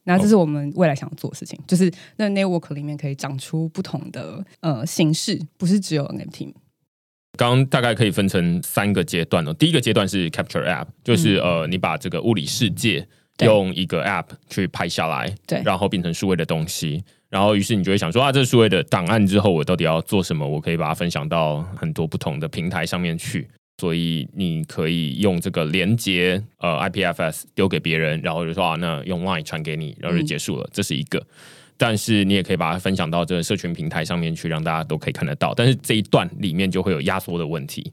[0.06, 6.54] 那这是我们未来想做的事情，就是那 network 里面可以长出不同的呃形式，不是只有 NFT。
[7.36, 9.52] 刚刚大概可以分成三个阶段哦。
[9.52, 13.06] 第一个阶段是 capture app，就是呃你把这个物理世界
[13.40, 20.48] 用一个 app 去拍下来，对，然后变成数位的东西，然后于是你就会想说啊，这是数位的档案之后，我到底要做什么？
[20.48, 23.46] 我可以把它分享到很多不同的平台上面去。
[23.78, 30.68] 所以你可以用这个连接呃 IPFS 丢给别人，然后就说啊，那用 Line 传给你，然后就结束了。
[30.72, 31.22] 这是一个，
[31.76, 35.52] 但是你也可以把它分享到这个社群平台上面去，让大家都可以看得到。
[35.54, 37.90] 但是这一段里面就会有压缩的问题。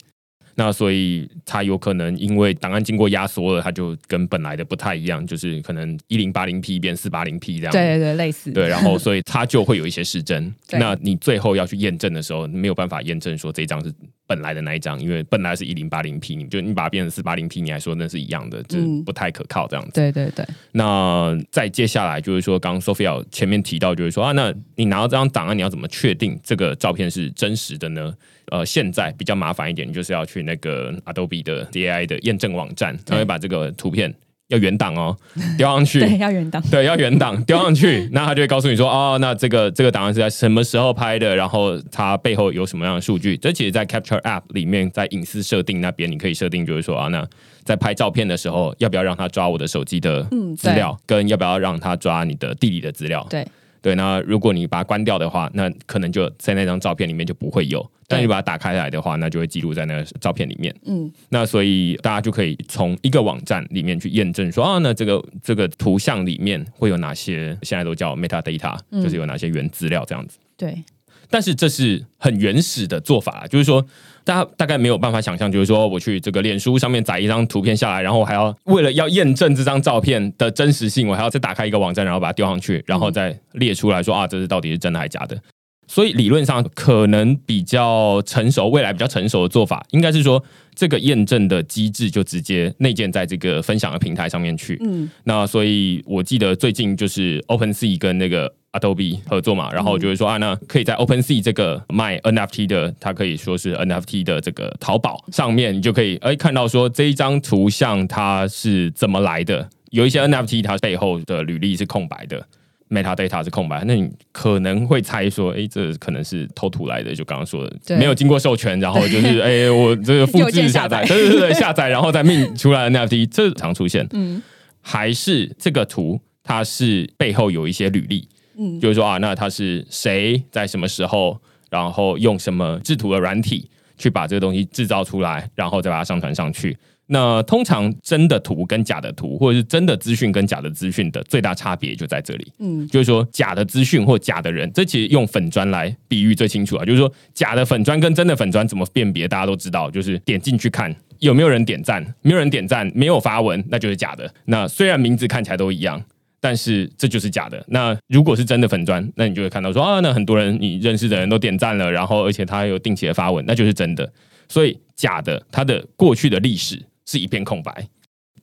[0.56, 7.72] 那所以它有可能因为档案经过压缩了，它就跟本来的不太一样，就是可能一零八零 P 变四八零 P 这样。
[7.72, 8.52] 对对对，类似。
[8.52, 10.54] 对，然后所以它就会有一些失真。
[10.74, 13.92] 那你最后要去验证的时候，没有办法验证说这张是
[14.26, 19.92] 本来的那一张，因为本来是一零八零 P，你就你把它变成四八零 P，你还说那是一样的，就不太可靠这样子。
[19.94, 20.46] 对对对。
[20.72, 28.14] 那再接下来就是说，刚刚 Sophia 前面提到，就是说啊，那你拿到这张档案，你要怎么确定这个照片是真实的呢？
[28.48, 34.14] 呃，现在比较麻烦一点，就是要去那个 Adobe 的 DAI 的验证网站，他会把这个图片
[34.50, 35.16] 要原档哦，
[35.58, 43.38] 丢上去，对，要原档，对，要原档 丢上去，那他就会告诉你说，哦，那这个这个档案是在什么时候拍的，然后它背后有什么样的数据。
[43.38, 47.28] 这其实，在 Capture App 里面，在隐私设定那边，你可以设定，就是说啊，那
[47.64, 50.22] 在拍照片的时候，要不要让他抓我的手机的
[50.58, 53.48] 资料，跟要不要让他抓你的地理的资料，对。
[53.84, 57.86] 对，那如果你把它关掉的话，那可能就在那张照片里面就不会有。
[58.08, 60.74] 但你把它打开来的话，那就会记录在那个照片里面。
[60.86, 67.58] 嗯，那所以大家就可以从一个网站里面去验证说啊，那这个这个图像里面会有哪些？
[67.62, 70.38] 现在都叫 metadata，就是有哪些原资料这样子。
[70.56, 70.82] 对。
[71.30, 73.86] 但是这是很原始的做法，就是说
[74.26, 85.38] 大家大概没有办法想象，就是说我去这个脸书上面载一张图片下来，然后我还要为了要验证这张照片的真实性，我还要再打开一个网站，然后把它丢上去，然后再列出来说啊，这是到底是真的还是假的。
[85.86, 90.42] 所以理论上可能比较成熟，未来比较成熟的做法，应该是说
[90.74, 94.80] 这个验证的机制就直接内建在这个分享的平台上面去。
[94.82, 112.46] 嗯，那所以我记得最近就是 OpenSea 跟那个 Adobe 合作嘛，然后就是说啊，那可以在 OpenSea 这个卖 NFT 的，它可以说是 NFT 的这个淘宝上面，你就可以哎看到说这一张图像它是怎么来的，有一些 NFT 它背后的履历是空白的。
[112.90, 124.08] metadata 是空白，那你可能会猜说，哎，这可能是偷图来的，就刚刚说的，没有经过授权，然后 就是哎，我这个复制下载，对对对，下载然后再命出来的 NFT，这常出现。
[124.12, 124.40] 嗯，
[124.80, 131.40] 还是这个图它是背后有一些履历，嗯，就是说啊，那他是谁在什么时候，
[131.70, 136.78] 然后用什么制图的软体去把这个东西制造出来，然后再把它上传上去。
[137.08, 142.52] 那通常真的图跟假的图，或者是真的资讯跟假的资讯的最大差别就在这里。
[142.60, 146.86] 嗯，就是说假的资讯或假的人，这其实用粉砖来比喻最清楚啊。
[146.86, 154.34] 就是说假的粉砖跟真的粉砖怎么辨别，大家都知道，就是点进去看有没有人点赞，没有人点赞，没有发文，那就是假的。
[154.46, 156.02] 那虽然名字看起来都一样，
[156.44, 157.64] 但是这就是假的。
[157.70, 164.12] 那如果是真的粉砖，那你就会看到说啊，那很多人你认识的人都点赞了，然后而且他有定期的发文，那就是真的。
[164.50, 166.82] 所以假的，它的过去的历史。
[167.06, 167.86] 是一片空白，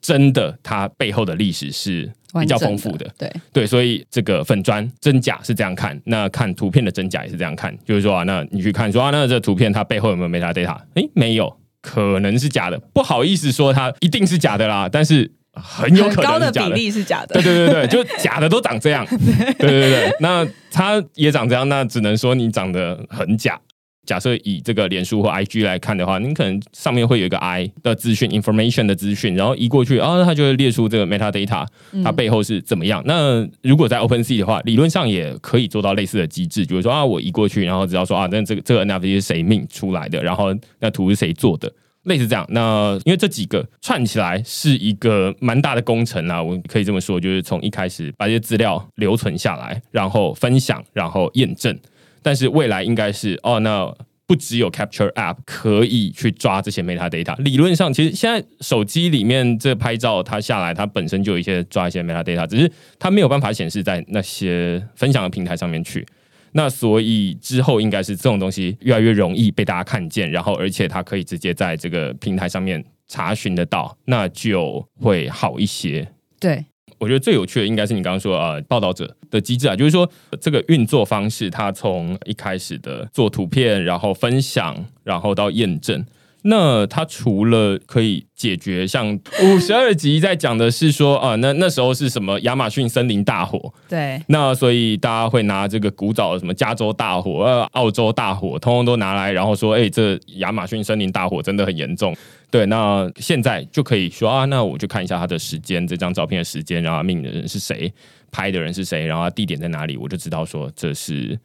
[0.03, 3.11] 真的，它背后的历史是比较丰富的。
[3.17, 7.75] 对对，所以这个粉砖真假是这样看，那看图片的真假也是这样看。
[7.87, 10.79] 就是说啊，那你去看说啊，那这图片它背后有没有 metadata？
[10.93, 12.79] 哎，没有，可能是假的。
[12.93, 17.35] 不好意思说它一定是假的啦，但是很有可能高的比例是假的。
[17.35, 19.07] 对对对对，就 假的都长这样。
[19.07, 23.61] 对对对，那它也长这样，那只能说你长得很假。
[24.07, 31.65] 假设以这个脸书或 IG 来看的话，你可能上面会有一个 I 的资讯，information 的资讯，然后移过去啊，它就会列出这个 metadata，
[32.03, 33.01] 它背后是怎么样。
[33.05, 41.71] 那如果在 OpenSea 的话，理论上也可以做到类似的机制，比如说啊，我移过去，然后只要说啊，那这个这个 NFT 是谁命出来的，然后那图是谁做的，
[42.05, 42.47] 类似这样。
[42.51, 51.79] 那因为这几个串起来是一个蛮大的工程啊，我可以这么说，就是从一开始把这些资料留存下来，然后分享，然后验证。
[52.23, 53.91] 但是未来应该是哦，那
[54.27, 57.37] 不只有 Capture App 可以去抓这些 metadata。
[57.43, 66.07] 理论上，其实现在手机里面这拍照它下来，它本身就有一些抓一些 metadata，只是它没有办法显示在那些分享的平台上面去。
[66.53, 76.09] 那所以之后应该是这种东西越来越容易被大家看见，然后而且它可以直接在这个平台上面查询得到，那就会好一些。
[76.39, 76.65] 对。
[76.99, 86.05] 我觉得最有趣的应该是你刚刚说啊，报道者的机制啊，就是说这个运作方式，它从一开始的做图片，然后分享，然后到验证。
[86.42, 93.72] 那它除了可以解决像五十二集在讲的是说啊，那那时候是什么亚马逊森林大火？
[93.88, 102.16] 对，那所以大家会拿这个古早的什么加州大火、呃澳洲大火，通通都拿来，然后说，哎，这亚马逊森林大火真的很严重。
[102.50, 107.92] 对，那现在就可以说啊，那我就看一下它的时间，这张照片的时间，然后命的人是谁，
[108.33, 111.38] 拍的人是谁，然后地点在哪里，我就知道说这是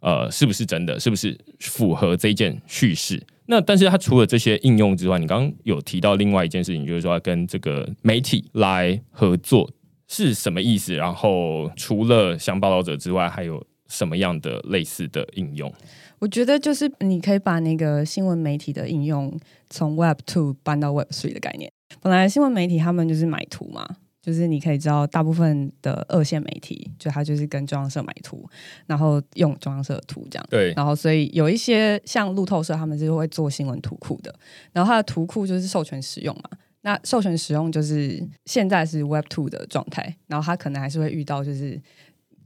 [0.00, 3.22] 呃是不是真的，是不是符合这件叙事。
[3.46, 9.70] 那但是它除了这些应用之外，你刚刚有提到另外一件事情，就是说跟这个媒体来合作
[10.08, 10.94] 是什么意思？
[10.94, 15.72] 然后除了像报道者之外，还有什么样的类似的应用？
[16.18, 21.70] 我觉得就是你可以把那个新闻媒体的应用从 Web Two 搬到 Web Three 的概念。
[22.00, 23.86] 本来新闻媒体他们就是买图嘛。
[24.26, 28.44] 就是你可以知道，大部分的二线媒体，就他就是跟中央社买图，
[28.84, 30.44] 然后用中央社的图这样。
[30.50, 30.72] 对。
[30.74, 34.34] 然后，所以有一些像路透社，他们是会做新闻图库的。
[34.72, 36.58] 然后，它的图库就是授权使用嘛。
[36.80, 40.16] 那授权使用就是现在是 Web Two 的状态。
[40.26, 41.80] 然后，它可能还是会遇到就是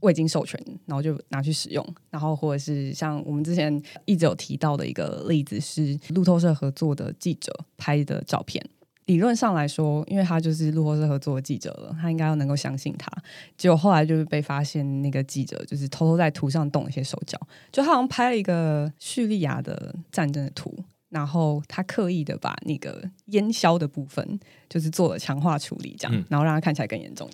[0.01, 1.83] 未经授权，然后就拿去使用。
[2.11, 8.63] 然后，或者是像我们之前一直有提到的一个例子，是路透社合作的记者拍的照片。
[9.05, 13.11] 理论上来说，因为他就是路透社合作的记者了，他应该要能够相信他。
[13.57, 17.39] 结果后来就是被发现，那个记者就是偷偷在图上动一些手脚，
[17.71, 20.73] 就他好像拍了一个叙利亚的战争的图，
[21.09, 27.29] 然后他刻意的把那个烟硝的部分就是做了强化处理，这样，然后让它看起来更严重。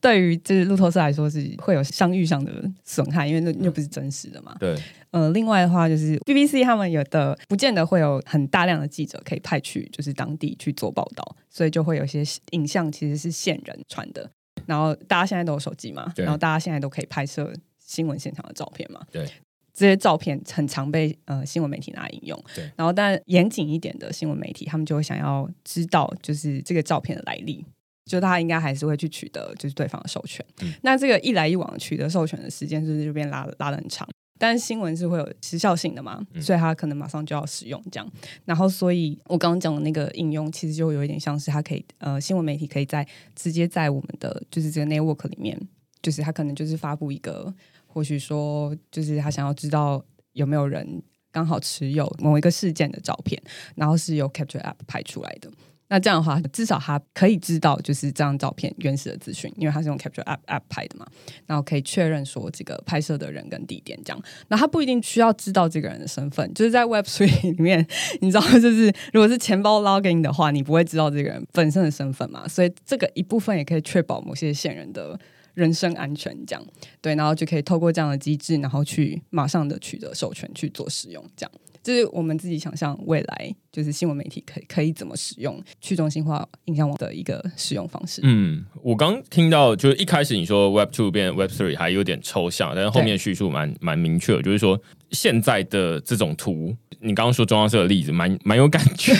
[0.00, 2.52] 对于就是路透社来说是会有商誉上的
[2.84, 4.56] 损害，因为那又不是真实的嘛。
[4.60, 4.76] 对。
[5.10, 14.30] 呃，另外的话就是 BBC 他们有的不见得会有很大量的记者可以派去就是当地去做报道，所以就会有些影像其实是线人传的。
[14.66, 19.00] 然后大家现在都有手机嘛，然后大家现在都可以拍摄新闻现场的照片嘛。
[19.10, 19.28] 对。
[19.74, 22.44] 这些照片很常被呃新闻媒体拿来引用。
[22.54, 27.64] 对，然后但严谨一点的新闻媒体，他们就会想要知道就是这个照片的来历。
[28.04, 30.44] 就他应该还是会去取得就是对方的授权，
[30.82, 34.08] 那这个一来一往取得授权的时间是不是就变拉拉的很长？
[34.38, 38.12] 但是新闻是会有时效性的嘛，所以他可能马上就要使用这样。
[38.44, 45.56] 然后，所以我刚刚讲的那个应用，其实就有一点像是它可以呃，新闻媒体可以在直接在我们的就是这个 network 里面，
[46.02, 47.54] 就是他可能就是发布一个，
[47.86, 51.00] 或许说就是他想要知道有没有人
[51.30, 53.40] 刚好持有某一个事件的照片，
[53.76, 55.48] 然后是由 Capture App 拍出来的。
[55.92, 61.06] 那这样的话，至少他可以知道就是这张照片原始的资讯，因为他是用 Capture App App 拍的嘛，
[61.44, 64.18] 然后可以确认说这个拍摄的人跟地点这样。
[64.48, 67.86] 那他不一定需要知道这个人的身份，就是在 Web Three 里面，
[68.22, 75.20] 你知道，就是如果是钱包 login 的话，你不会知道这个人本身的身份嘛，所以这个一部分也可以确保某些线人的
[75.52, 76.66] 人身安全，这样
[77.02, 81.52] 对，然后就可以透过这样的机制，然后去马上的取得授权去做使用，这样。
[81.82, 88.20] 就是我们自己想象未来，就是新闻媒体可以可以怎么使用去中心化影像网的一个使用方式。
[88.24, 94.80] 嗯，我刚听到就是一开始你说 Web Two 变 Web Three 还有点抽象，但是后面叙述蛮蛮明确，就是说
[95.10, 99.12] 现在的这种图，你刚刚说中央社的例子，蛮蛮有感觉，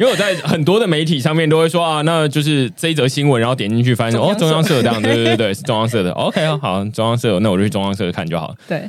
[0.00, 8.56] 因为我在很多的媒体上面都会说啊，那就是这一则新闻，然后点进去发现哦，中央社这样，对对对对，是中央社的，OK 啊，好，中央社，那我就去中央社看就好了。
[8.66, 8.88] 对。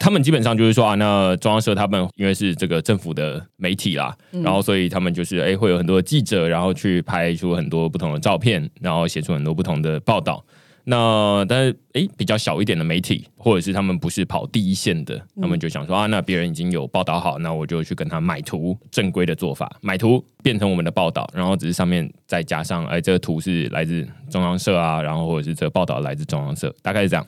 [0.00, 10.42] 他们基本上就是说啊，那中央社他们因为是这个政府的媒体啦，然后所以他们就是哎会有很多记者，然后去拍出很多不同的照片，然后写出很多不同的报道。
[10.84, 27.26] 那但是哎比较小一点的媒体，或者是他们不是跑第一线的，他们就想说啊，那别人已经有报道好，那我就去跟他买图，正规的做法，买图变成我们的报道，然后只是上面再加上哎这个图是来自中央社啊，然后或者是这个报道来自中央社，大概是这样。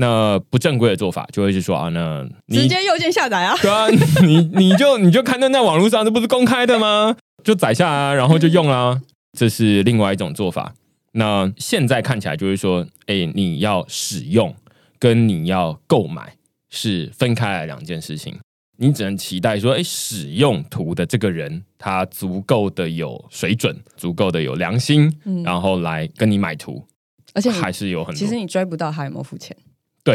[0.00, 3.56] 那不正规的做法就会是说啊，那直接右键下载啊？
[3.60, 3.88] 对啊，
[4.22, 7.16] 你你就你就看到在网络上，这不是公开的吗？
[7.42, 9.00] 就载下啊，然后就用啦。
[9.36, 10.72] 这是另外一种做法。
[11.12, 14.54] 那现在看起来就是说，哎，你要使用
[15.00, 16.34] 跟你要购买
[16.70, 18.38] 是分开来两件事情。
[18.76, 25.12] 你只能期待说，哎，使用图的这个人他足够的有水准，足够的有良心，
[25.44, 26.86] 然后来跟你买图，
[27.34, 28.18] 而且还是有很多。
[28.18, 29.56] 其实你追不到他有没有付钱。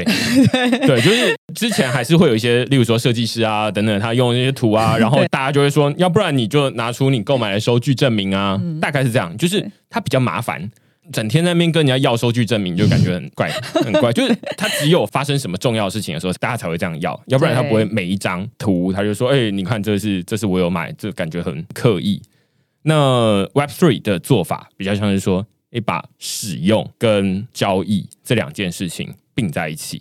[0.01, 0.03] 对
[0.87, 9.35] 对，就是之前还是会有一些，例如说设计师啊等等，他用那些图啊， 然后大家就会说，要不然你就拿出你购买的收据证明啊，大概是这样。
[9.37, 10.67] 就是他比较麻烦，
[11.11, 14.11] 整天在那边跟人家要收据证明，就感觉很怪，很怪。
[14.11, 22.19] 就是他只有发生什么重要事情的时候，大家才会这样要，要不然他不会每一张图他就说，哎，你看这是这是我有买，这感觉很刻意。
[22.81, 29.13] 那 Web Three 的做法比较像是说，哎，把使用跟交易这两件事情。
[29.33, 29.97] 并在一起，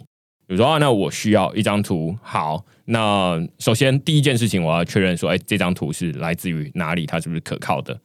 [0.47, 2.17] 比如说啊，那我需要一张图。
[2.23, 7.07] 好，那首先第一件事情，我要确认说，哎，这张图是来自于哪里？
[7.07, 8.01] 它是不是可靠的？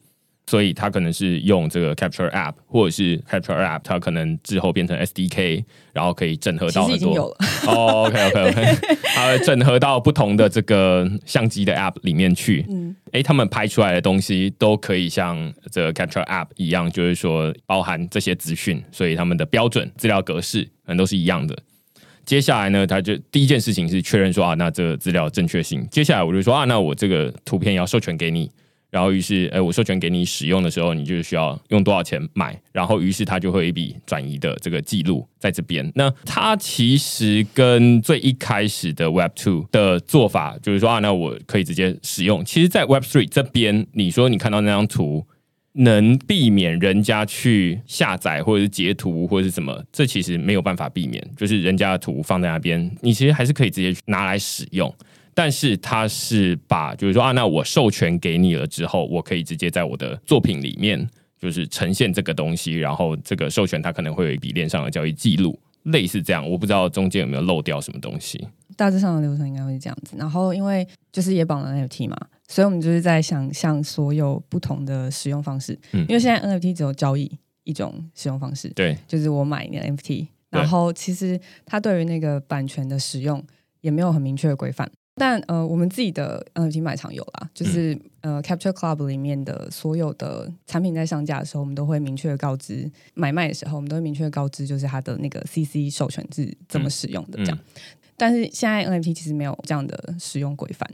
[0.48, 7.36] 所以它可能是用这个 Capture App，或者是 Capture App，它可能之后变成 SDK，然后可以整合到很多。
[7.66, 8.76] 哦，OK OK OK，
[9.14, 12.64] 它整合到不同的这个相机的 App 里面去。
[12.70, 21.54] 嗯，哎，他们拍出来的东西都可以像这个 Capture App 一样，就是说包含这些资讯，所以他们的标准资料格式可能都是一样的。
[22.24, 25.86] 接下来呢，他就第一件事情是确认说啊，那这个资料正确性。
[25.90, 28.50] 接下来我就说啊，那我这个图片要授权给你。
[28.90, 32.58] 然后，于是，哎，我授权给你使用的时候，你就需要用多少钱买。
[32.72, 35.90] 然后，于是它就会有一笔转移的这个记录在这边。
[35.94, 42.42] 那它其实跟最一开始的 Web Two 的做法，就是说啊，那我可以直接使用。
[42.44, 45.26] 其实，在 Web Three 这边，你说你看到那张图，
[45.74, 49.84] 能避免人家去下载或者是截图或者是什么？
[49.92, 51.22] 这其实没有办法避免。
[51.36, 54.92] 就是人家的图放在那边，你其实还是可以直接拿来使用。
[55.38, 61.08] 但是他是把，就是说啊，那我授权给你了之后，我可以直接在我的作品里面
[61.38, 66.44] 就是呈现这个东西，然后这个授权它可能会有一笔链上的交易记录，类似这样。
[66.50, 68.48] 我不知道中间有没有漏掉什么东西。
[68.74, 70.16] 大致上的流程应该会是这样子。
[70.18, 72.16] 然后因为就是也绑了 NFT 嘛，
[72.48, 75.78] 所以我们就是在想象所有不同的使用方式。
[75.92, 77.30] 嗯，因为现在 NFT 只有交易
[77.62, 83.40] 一种使用方式，对，就是我买你的 NFT，然后其实它对于那个版权的使用
[83.82, 84.90] 也没有很明确的规范。
[85.18, 97.58] 但呃，我们自己的 NFT 卖场有啦，就是呃，Capture Club 里面的所有的产品在上架的时候，我们都会明确告知买卖的时候，我们都会明确告知，就是它的那个 CC 授权是怎么使用的这样。
[98.16, 100.88] 但是现在 NFT 其实没有这样的使用规范，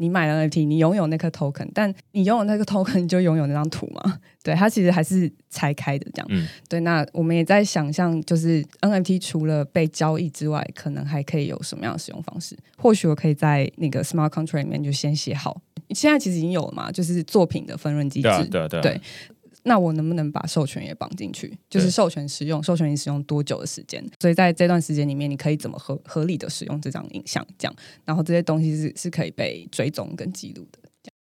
[0.00, 4.18] 你买了 NFT，你拥有那颗 token，但你拥有那个 token 你就拥有那张图嘛？
[4.42, 6.26] 对，它其实还是拆开的这样。
[6.30, 12.56] 嗯对，那我们也在想象，就是 NFT 除了被交易之外，可能还可以有什么样的使用方式？
[12.78, 15.60] 或许我可以在那个 smart contract 里面就先写好。
[15.90, 18.28] 现在其实已经有了嘛，就是作品的分润机制。
[18.28, 19.00] 对啊，对啊，对啊，对
[19.62, 21.56] 那我能不能把授权也绑进去？
[21.68, 24.04] 就是授权使用，授权你使用多久的时间？
[24.20, 27.46] 所以在这段时间里面，你可以怎么合合理的使用这张影像？
[27.58, 30.78] 这样，然后这些东西是是可以被追踪跟记录的。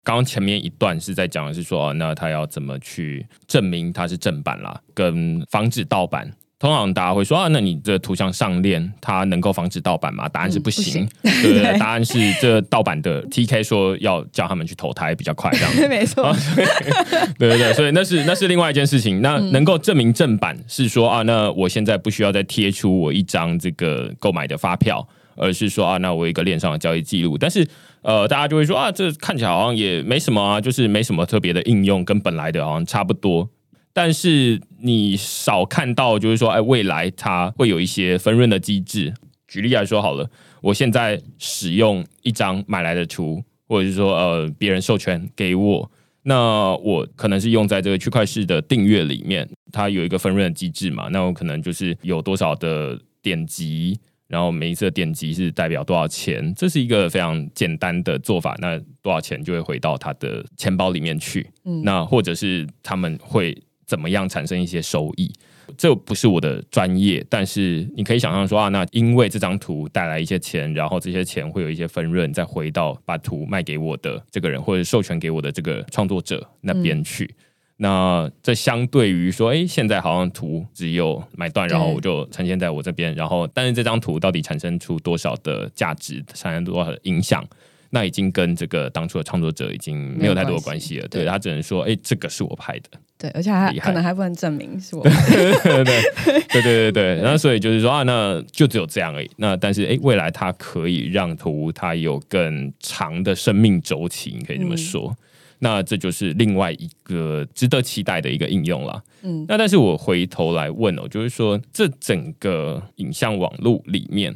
[0.03, 6.31] 刚刚前面一段是在讲的是说，哦那他要怎么去证明它是正版啦，跟防止盗版。
[6.61, 10.29] 通常大家会说啊，那你这图像上链，它能够防止盗版吗？
[10.29, 11.63] 答案是嗯不行，不对不对？
[11.71, 15.87] 对 答案是这盗版的 TK 说要叫他们去投胎比较快，这样 子。
[15.87, 16.31] 没错，
[17.39, 19.23] 对对对，所以那是那是另外一件事情。
[19.23, 27.39] 那嗯能够证明正版是说啊，那我现在不需要再贴出我一张这个购买的发票，而是说啊，那我一个链上的交易记录。
[27.39, 27.67] 但是
[28.03, 33.49] 呃，大家就会说啊，这看起来好像也没什么啊，就是没什么特别的应用，跟本来的好像差不多。
[33.93, 39.13] 但是你少看到，就是说，哎，未来它会有一些分润的机制。
[39.47, 40.29] 举例来说好了，
[40.61, 45.91] 我现在使用一张买来的图，或者是说呃别人授权给我，
[46.23, 53.99] 那我可能是用在这个区块式的订阅里面，它有一个分润的机制嘛，那我可能就是有多少的点击。
[54.27, 58.55] 然后每一次的点击是代表多少钱，这是一个非常简单的做法。
[58.61, 61.45] 那多少钱就会回到他的钱包里面去。
[61.65, 63.61] 嗯那或者是他们会
[63.91, 65.29] 怎么样产生一些收益？
[65.77, 77.35] 这不是我的专业，但是你可以想象说啊，那因为这张图带来一些钱，然后这些钱会有一些分润再回到把图卖给我的这个人，或者授权给我的这个创作者那边去。
[77.77, 87.43] 那这相对于说，哎，现在好像图只有买断，然后我就呈现在我这边，然后但是这张图到底产生出多少的价值，产生多少的影响，
[87.91, 91.07] 那已经跟这个当初的创作者已经没有太多的关系了。
[91.07, 92.89] 对对他只能说，哎，这个是我拍的。
[93.17, 95.03] 对，而且还可能还不能证明是我。
[95.03, 99.29] 对对对对对对，那所以就是说啊，那就只有这样而已。
[99.37, 105.15] 那但是哎，未来它可以让图它有更长的生命周期，你可以这么说。
[105.59, 109.03] 那这就是另外一个值得期待的一个应用了。
[109.21, 114.33] 嗯那但是我回头来问哦，就是说这整个影像网络里面，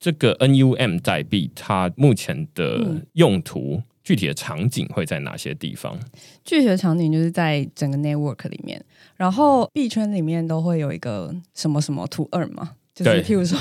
[0.00, 5.98] 这个 NUM 代币它目前的嗯用途、具体的场景会在哪些地方？
[6.44, 8.80] 具体的场景就是在整个 network 里面，
[9.16, 13.58] 然后币圈里面都会有一个什么什么 to earn 嘛，就是譬如说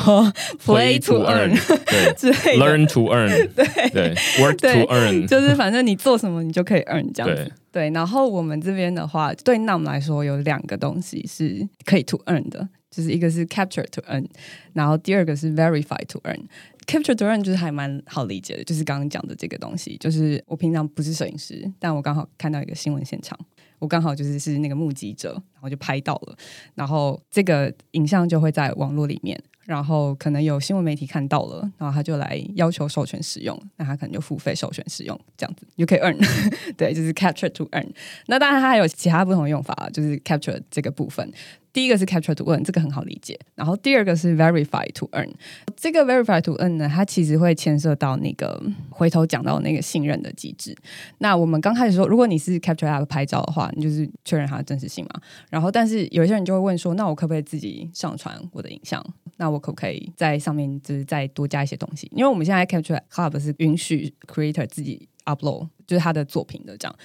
[0.64, 1.50] play to earn
[1.86, 2.14] 对。
[2.18, 3.90] 之类，，learn to earn， 对。
[3.90, 7.44] 对，work to earn，就是反正你做什么你就可以 earn 这样子。
[7.44, 7.52] 对。
[7.70, 14.26] 对，然后我们这边的话，对 NUM 来说有两个东西是可以 to earn 的，就是一个是 capture to earn，
[14.74, 16.40] 然后第二个是 verify to earn。
[16.86, 23.38] capture to earn 就是还蛮好理解的，就是刚刚讲的这个东西，就是我平常不是摄影师，但我刚好看到一个新闻现场，
[23.80, 26.36] 我刚好就是是那个目击者，然后就拍到了，
[26.76, 29.38] 然后这个影像就会在网络里面。
[29.66, 36.18] 然后可能有新闻媒体看到了，然后他就来要求授权使用，那他可能就付费授权使用，这样子你就可以 earn，
[36.78, 37.86] 对，就是 capture to earn。
[38.28, 41.30] 那当然它还有其他不同的用法，就是 capture 这个部分。
[41.74, 43.38] 第一个是 capture to earn，这个很好理解。
[43.54, 45.30] 然后第二个是 verify to earn，
[45.76, 50.76] 这个 verify to earn 呢，它其实会牵涉到那个回头讲到那个信任的机制。
[51.20, 55.22] 那我们刚开始说，如果你是 capture app 拍照的话，你就是确认它的真实性嘛。
[55.58, 59.04] 然后，但是有一些人就会问说，那我可不可以自己上传我的影像？
[59.38, 62.08] 那我可不可以在上面就是再多加一些东西？
[62.12, 66.96] 因为我们现在 capture Club 是允许 creator 自己 upload 就是他的作品的这样。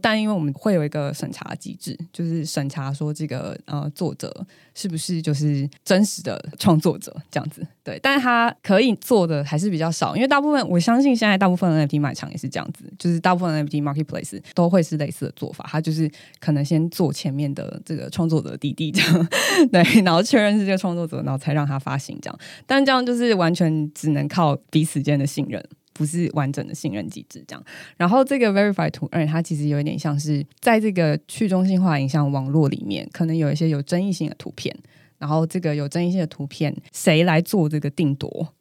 [0.00, 4.44] 但因为我们会有一个审查机制，就是审查说这个呃作者
[4.74, 7.98] 是不是就是真实的创作者这样子，对。
[8.02, 19.28] 但是他可以做的还是比较少，因为大部分我相信现在大部分 NFT 卖场也是这样子，就是大部分 NFT marketplace 都会是类似的做法，他就是可能先做前面的这个创作者的滴滴这样，
[19.72, 22.38] 对，然后确认是这个创作者，然后才让他发行这样。
[22.66, 25.62] 但这样就是完全只能靠彼此间的信任。
[25.98, 27.62] 不是完整的信任机制，这样。
[27.96, 34.74] 然后这个 verify to earn 它其实有一点像是在这个去中心化影像网络里面，可能有一些有争议性的图片，
[35.18, 38.54] 然后这个有争议性的图片，谁来做这个定夺？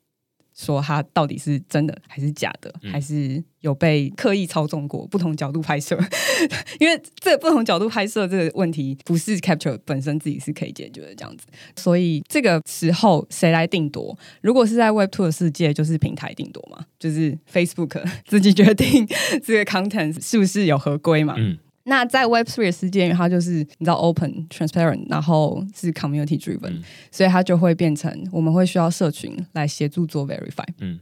[0.57, 5.05] 说它到底是真的还是假的，嗯还是有被刻意操纵过？
[5.07, 5.97] 不同角度拍摄，
[6.79, 11.45] 因为这个不同角度拍摄这个问题，不是 capture 本身自己是可以解决的这样子。
[11.75, 14.17] 所以这个时候谁来定夺？
[14.41, 19.07] 如果是在 Web Two 的世界，就是平台定夺嘛，就是 Facebook 自己决定
[19.43, 21.35] 这个 content 是不是有合规嘛。
[21.37, 21.57] 嗯
[21.87, 30.67] 那在 Web Three 的世界，它就是你知道 open、transparent，然后是 community driven，、嗯所以它就会变成我们会需要社群来协助做 verify。
[30.79, 30.99] 嗯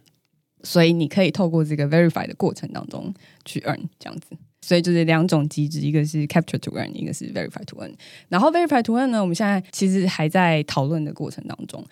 [0.64, 3.14] 所以你可以透过这个 verify 的过程当中
[3.44, 4.38] 去 earn 这样子。
[4.62, 7.94] 所以就是两种机制，一个是 capture to earn，一个是 verify to earn。
[8.30, 11.86] 然后 verify to earn 呢，我们现在其实还在讨论的过程当中。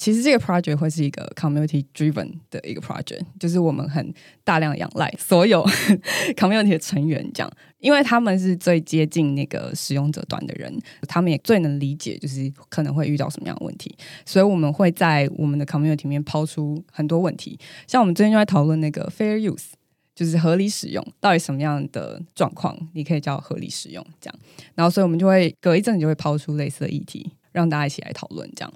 [0.00, 5.62] 其实这个 project 会是一个 community driven 的一个 project，就是我们很大量仰赖所有
[6.34, 10.74] community 的成员，这样，因为他们是最接近那个使用者端的人，
[11.06, 13.94] 他们也最能理解，就是可能会遇到什么样的问题，
[14.24, 19.72] 所以我们会在我们的 community 里面抛出很多问题，像我们最近就在讨论那个 fair use，
[20.14, 24.38] 就是合理使用，到底什么样的状况你可以叫合理使用，这样，
[24.74, 28.72] 然后所以我们就会隔一阵子就会抛出类似的议题，让大家一起来讨论，这样。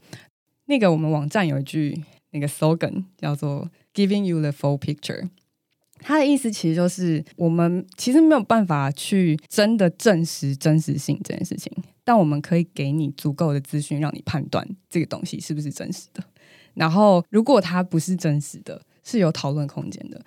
[0.66, 5.28] 那个我们网站有一句那个 slogan 叫做 “Giving you the full picture”，
[6.00, 16.22] 它的意思其实就是我们其实没有办法去真的证实真实性这件事情，但我们可以给你足够的资讯，让你判断这个东西是不是真实的。
[16.74, 20.20] 然后，如果它不是真实的，是有讨论空间的。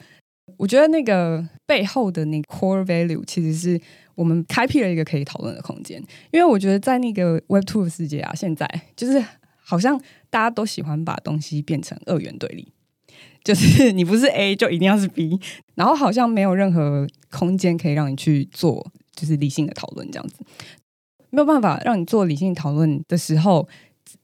[0.56, 3.80] 我觉得那个背后的那 core value 其实是
[4.16, 8.66] 我们开辟了一个可以讨论的空间，因为我觉得在那个 Web Two 的世界啊，现在
[8.96, 9.22] 就是
[9.58, 10.02] 好像。
[10.30, 12.72] 大家都喜欢把东西变成二元对立，
[13.44, 15.40] 就是你不是 A 就一定要是 B，
[15.76, 20.36] 然后好像没有任何空间可以让你去做就是理性的讨论，这样子
[21.30, 23.68] 没有办法让你做理性讨论的时候，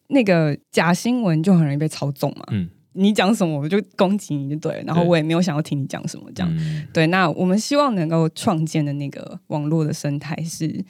[0.07, 2.45] 那个假新闻就很容易被操纵嘛。
[2.51, 6.87] 嗯，你讲什么我就攻击你就对了，然后我也没有想要听你讲什么这样。
[6.93, 10.83] 对，那我们希望能够创建的那个网络的生态是。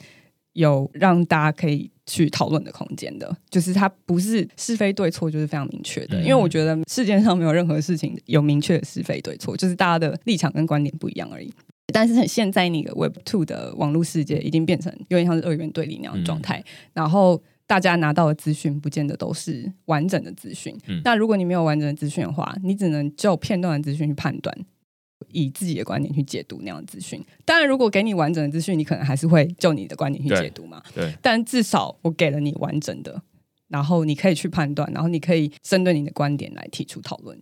[0.54, 6.20] 有让大家可以去讨论的空间的，就是它不是是非对错，就是非常明确的。
[6.20, 11.52] 因为我觉得世界上没有任何事情有明确的是非对错，就是大家的立场跟观点不一样而已。
[11.92, 20.74] 但是现在那个 Web Two 的网络世界已经变成有点像是二元对立那样的状态，然后大家拿到的资讯不见得都是完整的资讯。
[21.04, 24.56] 那如果你没有完整的资讯的话，你只能就片段的资讯去判断。
[25.30, 30.82] 以自己的观点去解读那样的资讯，当然，如果给你完整的资讯，你可能还是会就你的观点去解读嘛。
[30.94, 31.12] 对。
[31.22, 33.22] 但至少我给了你完整的，
[33.68, 37.38] 然后你可以去判断，然后你可以针对你的观点来提出讨论。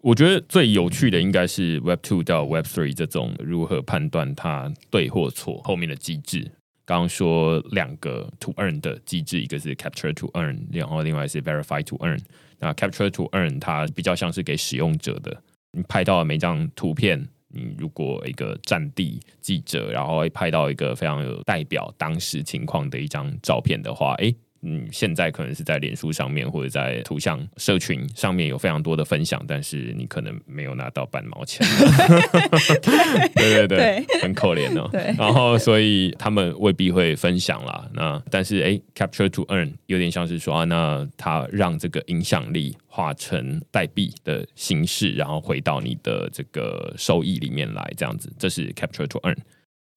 [0.00, 6.52] 我觉得最有趣的应该是 Web Two 到 Web Three 这种如何判断它对或错后面的机制。
[6.84, 12.20] 刚刚说两个 To Earn 的机制，一个是 Capture To Earn，然后另外是 Verify To Earn。
[12.60, 15.42] 那 Capture To Earn 它比较像是给使用者的。
[15.72, 24.34] 你拍到每张图片，你如果一个战地记者，然后拍到一个非常有代表当时情况的一张照片的话，诶。
[24.62, 31.66] 嗯，现在可能是在脸书上面或者在图像社群上面有非常多的分享，但是你可能没有拿到半毛钱。
[33.36, 34.88] 对对对，很可怜哦。
[34.90, 37.88] 对，然后所以他们未必会分享啦。
[37.94, 49.36] 那但是哎，capture to earn 有点像是说啊，那他让这个影响力化成代币的形式，然后回到你的这个收益里面来，这样子，这是 capture to earn。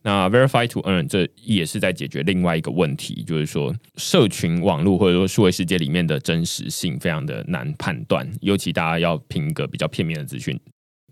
[0.04, 10.60] 那 verify to earn 这也是在解决另外一个问题，就是说社群网络或者说数位世界里面的真实性非常的难判断，尤其大家要凭一个比较片面的资讯，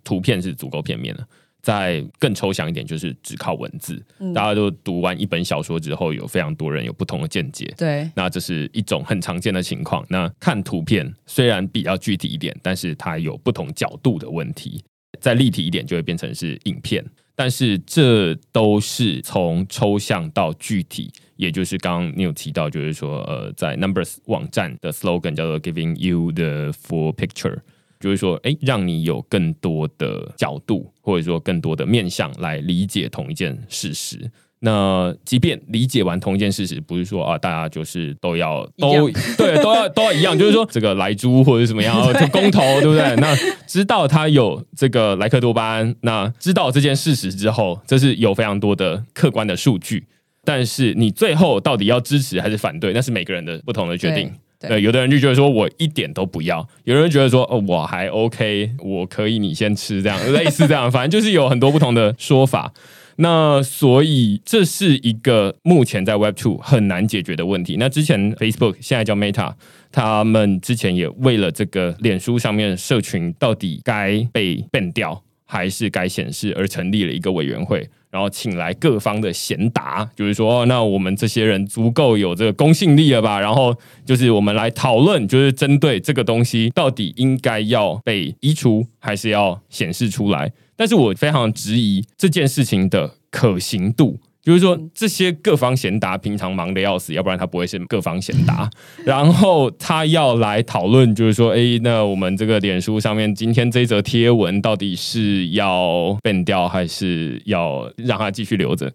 [0.04, 1.28] 图片是足够片面的。
[1.62, 4.02] 再更抽象一点，就是只靠文字，
[4.34, 7.66] 大家都读完一本小说之后，有非常多人有不同的见解。
[7.78, 10.06] 对，那这是一种很常见的情况。
[10.10, 14.82] 那看图片虽然比较具体一点，但是它有不同角度的问题。
[15.20, 17.06] 再立体一点，就会变成是影片。
[17.40, 27.60] 但是这都是从抽象到具体，也就是刚刚你有提到，就是说，呃，在 Numbers 网站的 slogan 叫做 “Giving you the full picture”，
[27.98, 34.30] 就是说，哎，让你有更多的角度，或者说更多的面向来理解同一件事实。
[34.62, 43.16] 那即便理解完同一件事实，不是说啊，大家就是都要都对都要都要一样，就是说这个莱猪或者怎么样， 就公投，对不对？
[43.18, 43.34] 那
[43.66, 50.06] 知道他有这个莱克多巴胺，那知道这件事实之后，这是有非常多的客观的数据。
[50.44, 54.30] 但是你最后到底要支持还是反对，那是每个人的不同的决定。
[54.60, 62.74] 对，有的人就觉得说我一点都不要，有人觉得说哦我还 OK，我可以你先吃这样，类似这样，反正就是有很多不同的说法。
[63.22, 67.76] 那所以这是一个目前在 Web Two 很难解决的问题。
[67.78, 69.54] 那之前 Facebook 现在叫 Meta，
[69.92, 83.40] 他们之前也为了这个脸书上面社群到底该被 ban 掉还是该显示而成立了一个委员会，然后请来各方的贤达，就是说，那我们这些人足够有这个公信力了吧？
[83.40, 90.52] 然后就是我们来讨论，就是针对这个东西到底应该要被移除还是要显示出来。
[90.76, 98.70] 但是我非常质疑这件事情的可行度，就是说，这些各方贤达平常忙的要死，要不然他不会是各方贤达。
[99.06, 108.92] 然后他要来讨论，就是说，哎，那我们这个脸书上面今天这则贴文到底是要变掉，还是要让他继续留着？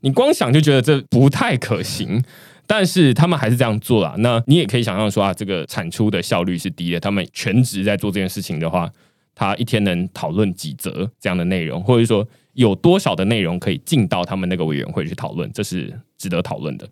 [0.00, 2.24] 你光想就觉得这不太可行。
[2.66, 4.14] 但是他们还是这样做了。
[4.18, 6.98] 那你也可以想象说啊，这个产出的效率是低的。
[6.98, 8.90] 他们全职在做这件事情的话，
[9.34, 12.26] 他一天能讨论几则这样的内容，或者说。
[12.54, 16.88] 有多少的内容可以进到他们那个委员会去讨论，这是值得讨论的。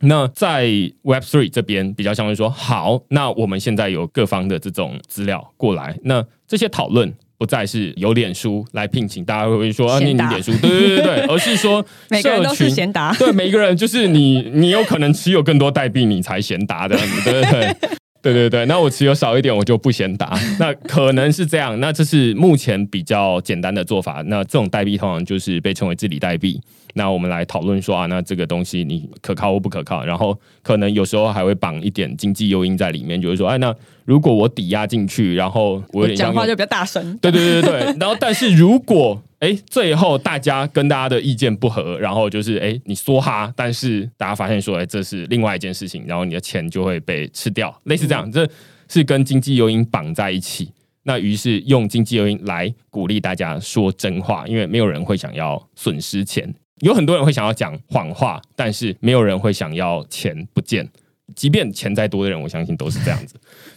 [0.00, 0.64] 那在
[1.02, 10.50] Web Three 这边比较相对说，好，那我们现在有各方的这种资料过来，那这些讨论不再是由脸书来聘请，大家会不会说啊，你脸书？
[10.58, 17.76] 对对对对， 而是说每个人都是贤达，对，每一个人就是你，你有可能持有更多代币，你才贤达的，对对对。
[18.22, 20.38] 对对对，那我持有少一点，我就不先打。
[20.60, 24.22] 那可能是这样，那这是目前比较简单的做法。
[24.26, 26.60] 那这种代币通常就是被称为治理代币。
[26.94, 30.04] 那我们来讨论说啊，那这个东西你可靠或不可靠？
[30.04, 33.74] 然后可能有时候还会绑一点经济诱因在里面，就是说，哎，那
[34.04, 37.16] 如果我抵押进去，然后我讲话就比较大声。
[37.18, 37.96] 对对对对对。
[37.98, 48.48] 然后，但是如果哎，最后大家跟大家的意见不合，然后就是哎，你说哈，但是大家发现说，哎，这是另外一件事情，然后你的钱就会被吃掉，类似这样，这
[48.88, 50.70] 是跟经济诱因绑在一起。
[51.04, 56.54] 那于是用经济诱因来鼓励大家说真话，因为没有人会想要损失钱。
[56.82, 60.88] 有很多人会想要讲谎话，但是没有人会想要钱不见。
[61.36, 63.36] 即便钱再多的人，我相信都是这样子。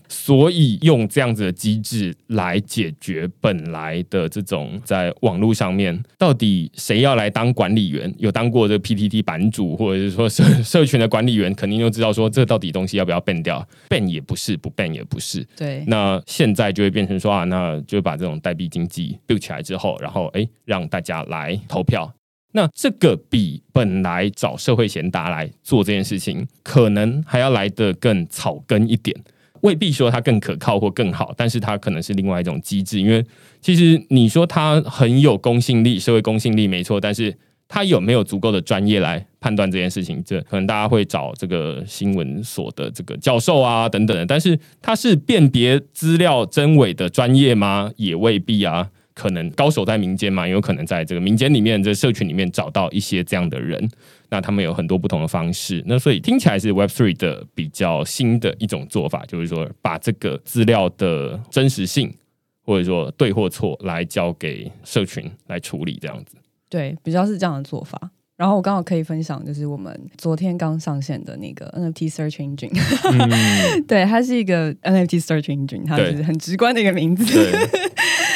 [0.10, 8.14] 所以用这样子的机制来解决本来的这种在网络上面，到底谁要来当管理员？
[8.18, 15.46] 有当过这 PTT 版主，或者是说社社群的管理员，肯定就知道说这到底东西要不要 ban 掉？ban 也不是，不 ban 也不是。
[15.56, 15.84] 对。
[15.88, 22.12] 那现在就会变成说啊，那就把这种代币经济 build 起来之后，然后哎让大家来投票。
[22.56, 29.14] 那这个比本来找社会贤达来做这件事情，可能还要来得更草根一点，
[29.60, 33.02] 未必说它更可靠或更好，但是它可能是另外一种机制。
[33.02, 33.22] 因为
[33.60, 37.38] 其实你说它很有公信力，社会公信力没错，但是
[37.68, 40.24] 它有没有足够的专业来判断这件事情？
[40.24, 47.92] 这可能大家会找这个新闻所的这个教授啊等等的，但是它是辨别资料真伪的专业吗？
[47.98, 48.92] 也未必啊。
[49.16, 53.90] 可能高手在民间嘛，有可能在这个民间里面，这社群里面找到一些这样的人。
[54.30, 55.82] 那他们有很多不同的方式。
[55.86, 62.14] 那所以听起来是 Web Three 的比较新的一种做法，就是说把这个资料的真实性
[62.64, 66.36] 或者说对或错来交给社群来处理，这样子。
[66.70, 68.12] 对，比较是这样的做法。
[68.36, 72.74] 然后我刚好可以分享，就是我们昨天刚上线的那个 NFT Search Engine。
[73.88, 77.24] 对，它是一个 NFT Search Engine，它是很直观的一个名字。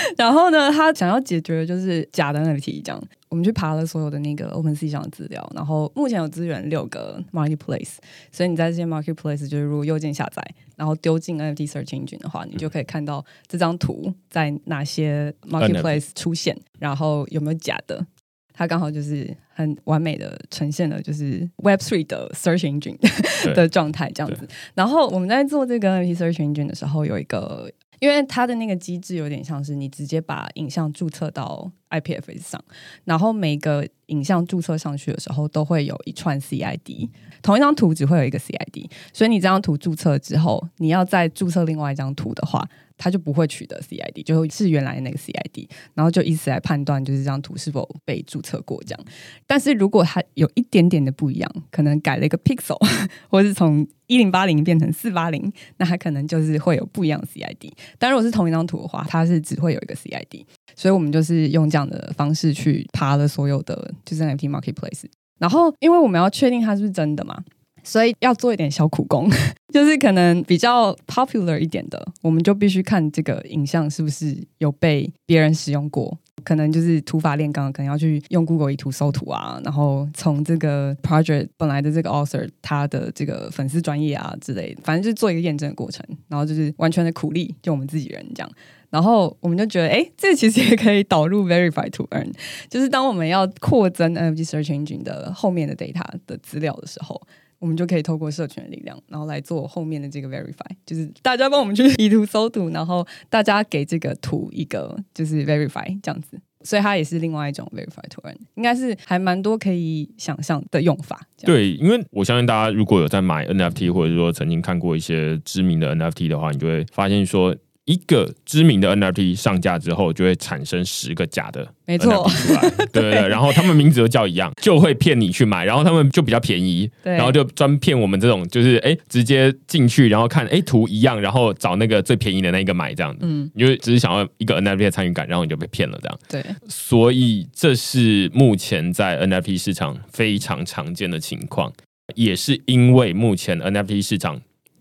[0.18, 7.98] 然后呢，他想要解决的就是假的 NFT，这样我们去爬了所有的那个 OpenSea 上的资料，然后目前有资源六个 Marketplace，
[8.32, 10.44] 所以你在这些 Marketplace 就是如果右键下载，
[10.76, 18.06] 然后丢进 NFT Search Engine 的话，你就可以看到这张图在哪些 Marketplace 出现，然后有没有假的。
[18.52, 22.98] 它刚好就是很完美的呈现了就是 Web Three 的 Search Engine
[23.56, 24.46] 的状态这样子。
[24.74, 27.72] 然后我们在做这个 NFT Search Engine 的时候，有一个。
[28.00, 32.64] 因为它的那个机制有点像是你直接把影像注册到 IPFS 上，
[33.04, 37.10] 然后每个影像注册上去的时候都会有一串 CID，
[37.42, 42.68] 同一张图只会有一个 CID，所以你这张图注册之后，你要再注册另外一张图的话。
[43.02, 49.06] 它就不会取得 CID，就是原来那个 CID，然后就以此来判断就是这张图是否被注册过这样。
[49.48, 52.78] 但是如果它有一点点的不一样，可能改了一个 pixel，
[53.32, 57.72] 或是从一零八零变成四八零，那它可能就是会有不一样的 CID。
[57.98, 60.44] 但如果是同一张图的话，它是只会有一个 CID。
[60.76, 65.06] 所以我们就是用这样的方式去爬了所有的就是 NFT marketplace，
[65.40, 67.44] 然后因为我们要确定它是不是真的嘛。
[67.82, 69.30] 所以要做一点小苦工，
[69.74, 76.16] 就是可能比较 popular 一点的，我们就必须看这个影像是不是有被别人使用过。
[76.44, 86.06] 可能就是土法炼钢，可能要去用 Google 一图搜图啊，然后从这个 project 本来的这个 author 他的这个粉丝专业啊之类的，反正就做一个验证的过程。
[86.28, 88.52] 然后就是完全的苦力，就我们自己人这样。
[88.90, 92.32] 然后我们就觉得，哎，这其实也可以导入 verify to earn，
[92.70, 97.22] 就是当我们要扩增 NFT search engine 的后面的 data 的资料的时候。
[97.62, 111.20] 我们就可以透过社群的力量，然后来做后面的这个 verify，就是大家帮我们去以图搜图，然后大家给这个图一个就是 verify 这样子，所以它也是另外一种 verify to earn，应该是还蛮多可以想象的用法。
[111.42, 117.54] 对，因为我相信大家如果有在买 NFT，或者说曾经看过一些知名的 NFT 的话，你就会发现说。
[117.90, 122.30] 一个知名的 NFT 上架之后，就会产生十个假的，没错。
[122.30, 127.14] 出来， 对对对，然后他们名字都叫一样，就会骗你去买，然后他们就比较便宜，对。
[127.14, 136.20] 然后就专骗我们这种，就是哎直接进去，然后看哎图一样，然后找那个最便宜的那个买这样子，嗯，你就只是想要一个 NFT 的参与感，然后你就被骗了这样。
[136.30, 141.74] 对，所以这是目前在 NFT 市场非常常见的情况，
[142.14, 144.40] 也是因为目前 NFT 市场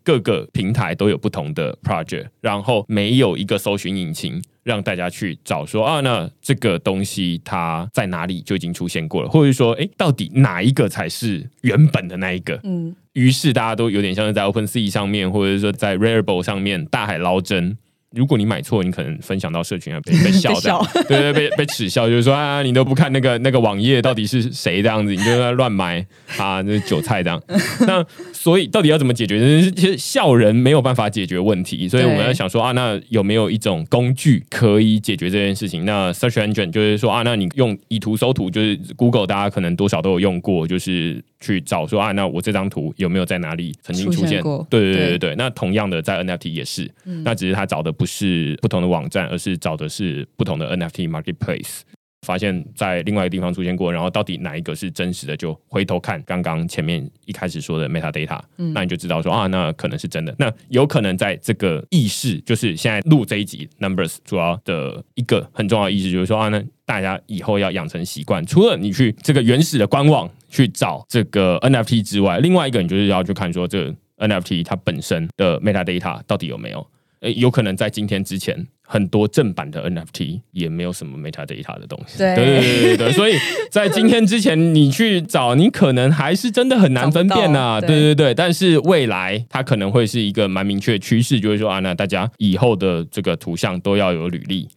[0.09, 12.59] 各个平台都有不同的 project，然后没有一个搜寻引擎让大家去找说啊，那这个东西它在哪里就已经出现过了，或者说，哎，到底哪一个才是原本的那一个？
[12.65, 17.77] 嗯，于是大家都有点像是在 OpenSea 上面，或者说在 Rarible 上面大海捞针。
[18.17, 26.05] 如果你买错，你可能分享到社群啊被被笑这样， 对 对，被被耻笑，就是说啊，你都不看那个那个网页到底是谁这样子，你就在乱买
[26.39, 27.43] 啊，那是韭菜这样。
[27.87, 29.71] 那所以到底要怎么解决？
[29.73, 35.85] 其实笑人没有办法解决问题，所以我们要想说啊，那有没有一种工具可以解决这件事情？
[35.85, 44.67] 那 Search Engine 就是说啊，那你用以图搜图，就是 Google 大家可能多少都有用过，就是去找说啊，那我这张图有没有在哪里曾经出现过？
[44.71, 45.35] 对对对对对。
[45.37, 46.91] 那同样的在 NFT 也是，
[47.25, 47.89] 那只是他找的。
[47.99, 51.81] 不是不同的网站，而是找的是不同的 NFT marketplace。
[52.25, 55.37] 发现，在另外一个地方出现过，然后到底哪一个是真实的？
[55.37, 60.33] 就回头看刚刚前面一开始说的 metadata，那你就知道说啊，那可能是真的。
[60.39, 76.87] 那有可能在这个意识，就是现在录这一集 numbers 主要的一个很重要的意识，就是说啊，那大家以后要养成习惯，除了你去这个原始的官网去找这个 NFT 之外，另外一个你就是要去看说这 NFT 它本身的 metadata 到底有没有。
[77.21, 82.17] 诶，有可能在今天之前，很多正版的 NFT 也没有什么 metadata 的东西。
[82.19, 83.35] 对对对对对，所以
[83.71, 87.81] 在今天之前，你去找，你可能还是真的很难分辨呐。
[87.81, 94.69] 对对对，但是未来它可能会是一个蛮明确的趋势，就是说啊，那大家以后的这个图像都要有履历，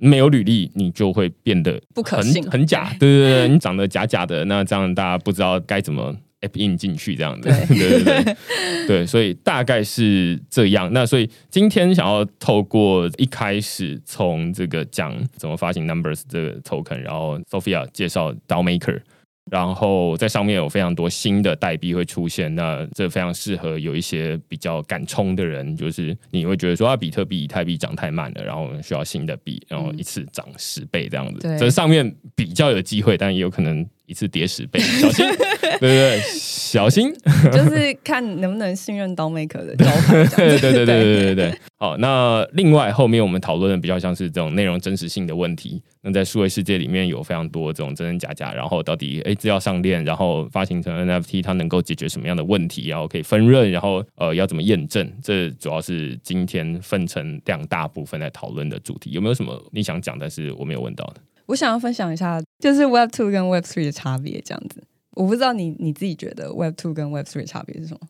[0.00, 2.90] 没有履历，你就会变得不可信、很假。
[3.00, 6.14] 对对对，你长得假假的，那这样大家不知道该怎么。
[6.40, 8.36] app in 进去这样的，对 对对
[8.86, 10.88] 对，所以大概是这样。
[10.92, 19.00] 那所以今天想要透过一开始从这个讲怎么发行 Numbers 这个 token，然后 Sophia 介绍 DAO Maker。
[19.50, 31.56] 然后在上面有非常多新的代币会出现，那这非常适合有一些比较敢冲的人，就是你会觉得说啊，比特币、以太币涨太慢了，然后我们需要新的币，然后一次涨十倍这样子。
[31.58, 35.26] 这上面比较有机会，但也有可能一次叠十倍，小心，
[35.78, 37.12] 对对对，小心，
[37.52, 40.24] 就是看能不能信任刀 maker 的招牌。
[40.34, 41.58] 对对对对对对对。
[41.76, 45.80] 好，那另外后面我们讨论的比较像是这种内容真实性的问题。
[46.00, 52.88] 那在数位世界里面有非常多这种真真假假，然后到底哎资料上链，然后发行成 NFT，它能够解决什么样的问题？
[52.88, 55.06] 然后可以分润，然后呃要怎么验证？
[55.22, 59.10] 这主要是今天分成两大部分来讨论的主题。
[59.10, 61.20] 有没有什么你想讲但是我没有问到的？
[61.48, 64.82] 我想要分享一下，就是 Web Two 跟 Web Three 的差别这样子。
[65.12, 68.00] 我不知道你你自己觉得 Web Two 跟 Web Three 差别是什么？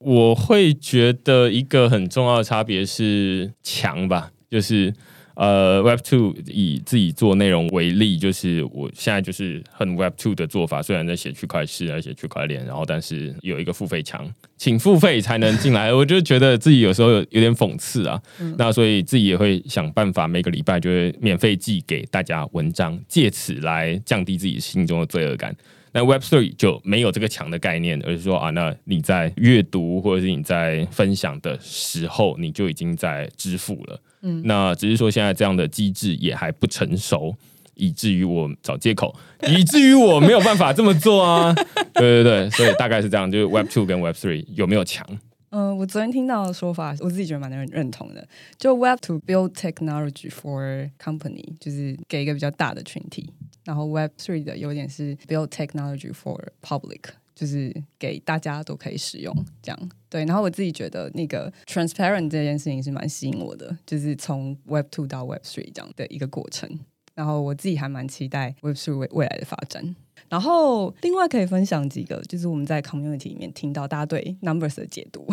[0.00, 4.94] 我会觉得一个很重要的差别是强吧，就是
[5.40, 18.20] 呃，Web Two 以自己做内容为例，就是我现在就是很 Web Two 的做法，虽然在写区块链，在写区块链，然后但是有一个付费墙，请付费才能进来，我就觉得自己有时候有有点讽刺啊。
[18.58, 25.56] 那所以自己也会想办法，每个礼拜就会免费寄给大家文章，借此来降低自己心中的罪恶感。
[25.92, 33.98] 那 Web Three 就没有这个墙的概念，而是说啊，那你在阅读或者是你在分享的时候，你就已经在支付了。
[34.22, 37.34] 嗯，那只是说现在这样的机制也还不成熟，
[37.74, 39.14] 以至于我找借口，
[39.48, 41.54] 以至于我没有办法这么做啊。
[41.94, 45.06] 对对对，所以大概是这样，就是 Web Two 跟 Web Three 有没有强？
[45.50, 48.26] 嗯，我昨天听到的说法，我自己觉得蛮认认同的。
[48.56, 53.28] 就 Web to build technology for company，就是给一个比较大的群体。
[53.64, 57.00] 然后 Web three 的优点是 build technology for public，
[57.40, 59.90] 就是给大家都可以使用这样。
[60.10, 66.68] 对，然后我自己觉得那个 transparent 这件事情是蛮吸引我的，就是从 Web two 到 Web three 这样的一个过程。
[67.14, 69.96] 然后我自己还蛮期待 Web three 未未来的发展。
[70.28, 75.26] 然后，另外可以分享几个，就是我们在 community 里面听到大家对 numbers 的解读。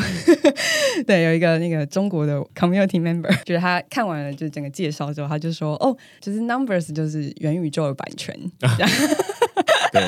[1.06, 8.34] 对，有一个那个中国的 community member， 就是他看完了就整个介绍之后，他就说：“哦，就是 numbers 就是元宇宙的版权。
[9.92, 10.02] ”对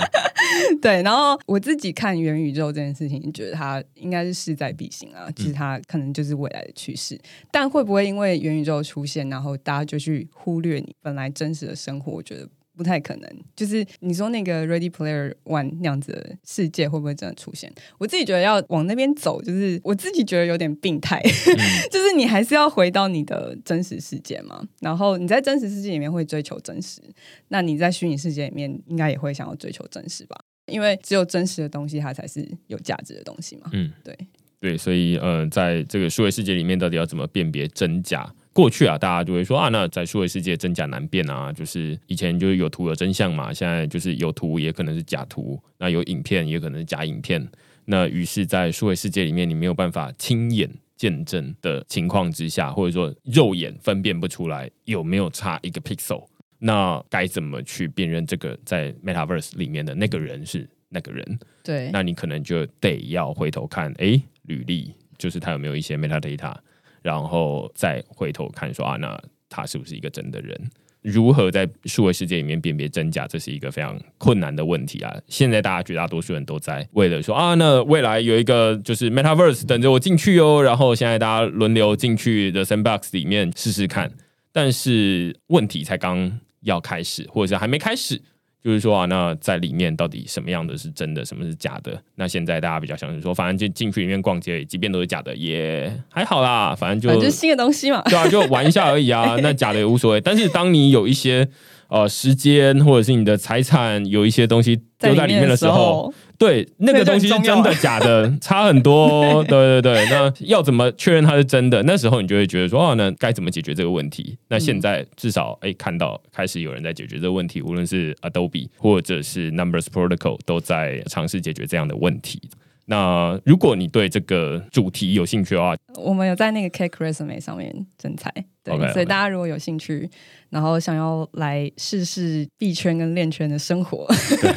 [0.81, 1.01] 对。
[1.01, 7.19] 然后我自己看元宇宙这件事情，觉得它应该是势在必行啊，其实它可能就是未来的趋势。
[7.51, 12.11] 但会不会因为元宇宙出现，然后大家就去忽略你本来真实的生活？
[12.11, 12.47] 我觉得。
[12.77, 13.29] 不太可能。
[13.57, 17.69] 就是你说那个 Ready Player One 那样子的世界会不会真的出现？
[17.97, 21.21] 我自己觉得要往那边走，就是我自己觉得有点病态。
[21.91, 27.01] 就是你还是要回到你的真实世界嘛，然后你在真实世界里面会追求真实，
[27.49, 30.37] 那你在虚拟世界里面应该也会想要追求真实吧？
[30.69, 33.69] 因为只有真实的东西，它才是有价值的东西嘛。
[33.73, 34.17] 嗯，对
[34.59, 38.31] 对，所以呃，在这个数位世界里面，到底要怎么辨别真假？
[38.51, 47.47] 过去啊，大家就会说啊，那在数位世界真假难辨啊，就是以前就是有图有真相嘛，现在就是有图也可能是假图，那有影片也可能是假影片。
[47.85, 56.25] 那于是，在数位世界里面，你没有办法亲眼见证的情况之下，或者说肉眼分辨不出来有没有差一个 pixel。
[56.59, 61.39] 那该怎么去辨认这个在 Metaverse 里面的那个人是那个人？
[61.63, 66.53] 对，那你可能就得要回头看，哎，履历，就是他有没有一些 metadata，
[67.01, 69.17] 然后再回头看说啊，那
[69.49, 70.69] 他是不是一个真的人？
[71.01, 75.15] 如何在数位世界里面辨别真假，这是一个非常困难的问题啊！
[75.29, 84.11] 现在大家绝大多数人都在为了说啊，那未来有一个就是 Metaverse 等着我进去哦，然后现在大家轮流进去 the Sandbox 里面试试看，
[84.51, 86.41] 但是问题才刚。
[86.61, 88.21] 要开始，或者是还没开始，
[88.63, 92.01] 就是说啊，那在里面到底什么样的是真的，什么是假的？
[92.15, 99.37] 那现在大家比较相信说，反正就进去里面逛街，即便都是假的，也 还好啦，反正就就新的东西嘛， 对啊，就玩一下而已啊。
[99.41, 100.21] 那假的也无所谓。
[100.21, 101.47] 但是当你有一些
[101.87, 106.13] 呃时间，或者是你的财产有一些东西丢在里面的时候。
[106.39, 109.43] 对，那个东西是真的假的， 差很多。
[109.43, 111.83] 对对对，那要怎么确认它是真的？
[111.83, 114.37] 那时候你就会觉得说，哦，那该怎么解决这个问题？
[114.47, 122.41] 那现在至少哎，看到开始有人在解决这个问题，无论是 Adobe 或者是 Numbers Protocol 都在尝试解决这样的问题。
[122.89, 128.33] 那如果你对这个主题有兴趣的话，我们有在那个 Cake Resume 上面征才，
[128.63, 130.09] 对，所以大家如果有兴趣，
[130.49, 134.07] 然后想要来试试币圈跟链圈的生活，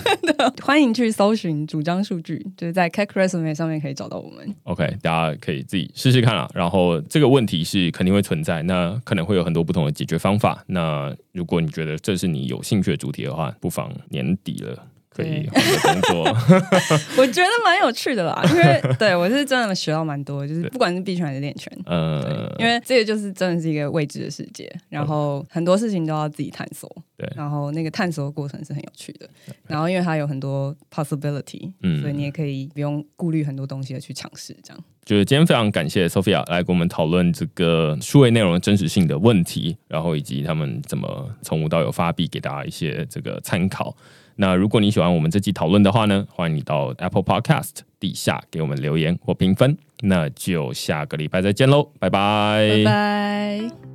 [0.65, 4.55] 欢迎去搜寻主张数据，就是在 Cake Resume 上面可以找到我们。
[4.63, 6.49] OK，大家可以自己试试看啊。
[6.55, 10.65] 然后这个问题是肯定会存在，那可能会有很多不同的解决方法。
[10.69, 14.87] 那如果你觉得这是你有兴趣的主题的话，不妨年底了。
[15.15, 15.47] 可以
[15.83, 16.25] 工作，
[17.19, 29.29] 我觉得蛮有趣的啦，因为 对我是真的学到蛮多，就是不管是币圈还是链圈，嗯，因为这个就是真的是一个未知的世界，然后很多事情都要自己探索，对，然后那个探索的过程是很有趣的，
[29.67, 34.85] 然后因为它有很多 possibility，嗯，所以你也可以不用顾虑很多东西的去尝试，这样。
[35.05, 43.95] 就是今天非常感谢 Sophia 来跟我们讨论这个数位内容的真实性的问题，然后以及他们怎么从无到有发币，给大家一些这个参考。
[44.37, 49.77] 那如果你喜欢我们这期讨论的话呢，欢迎你到 Apple Podcast 底下给我们留言或评分。
[50.01, 53.92] 那就下个礼拜再见喽，拜拜，拜拜。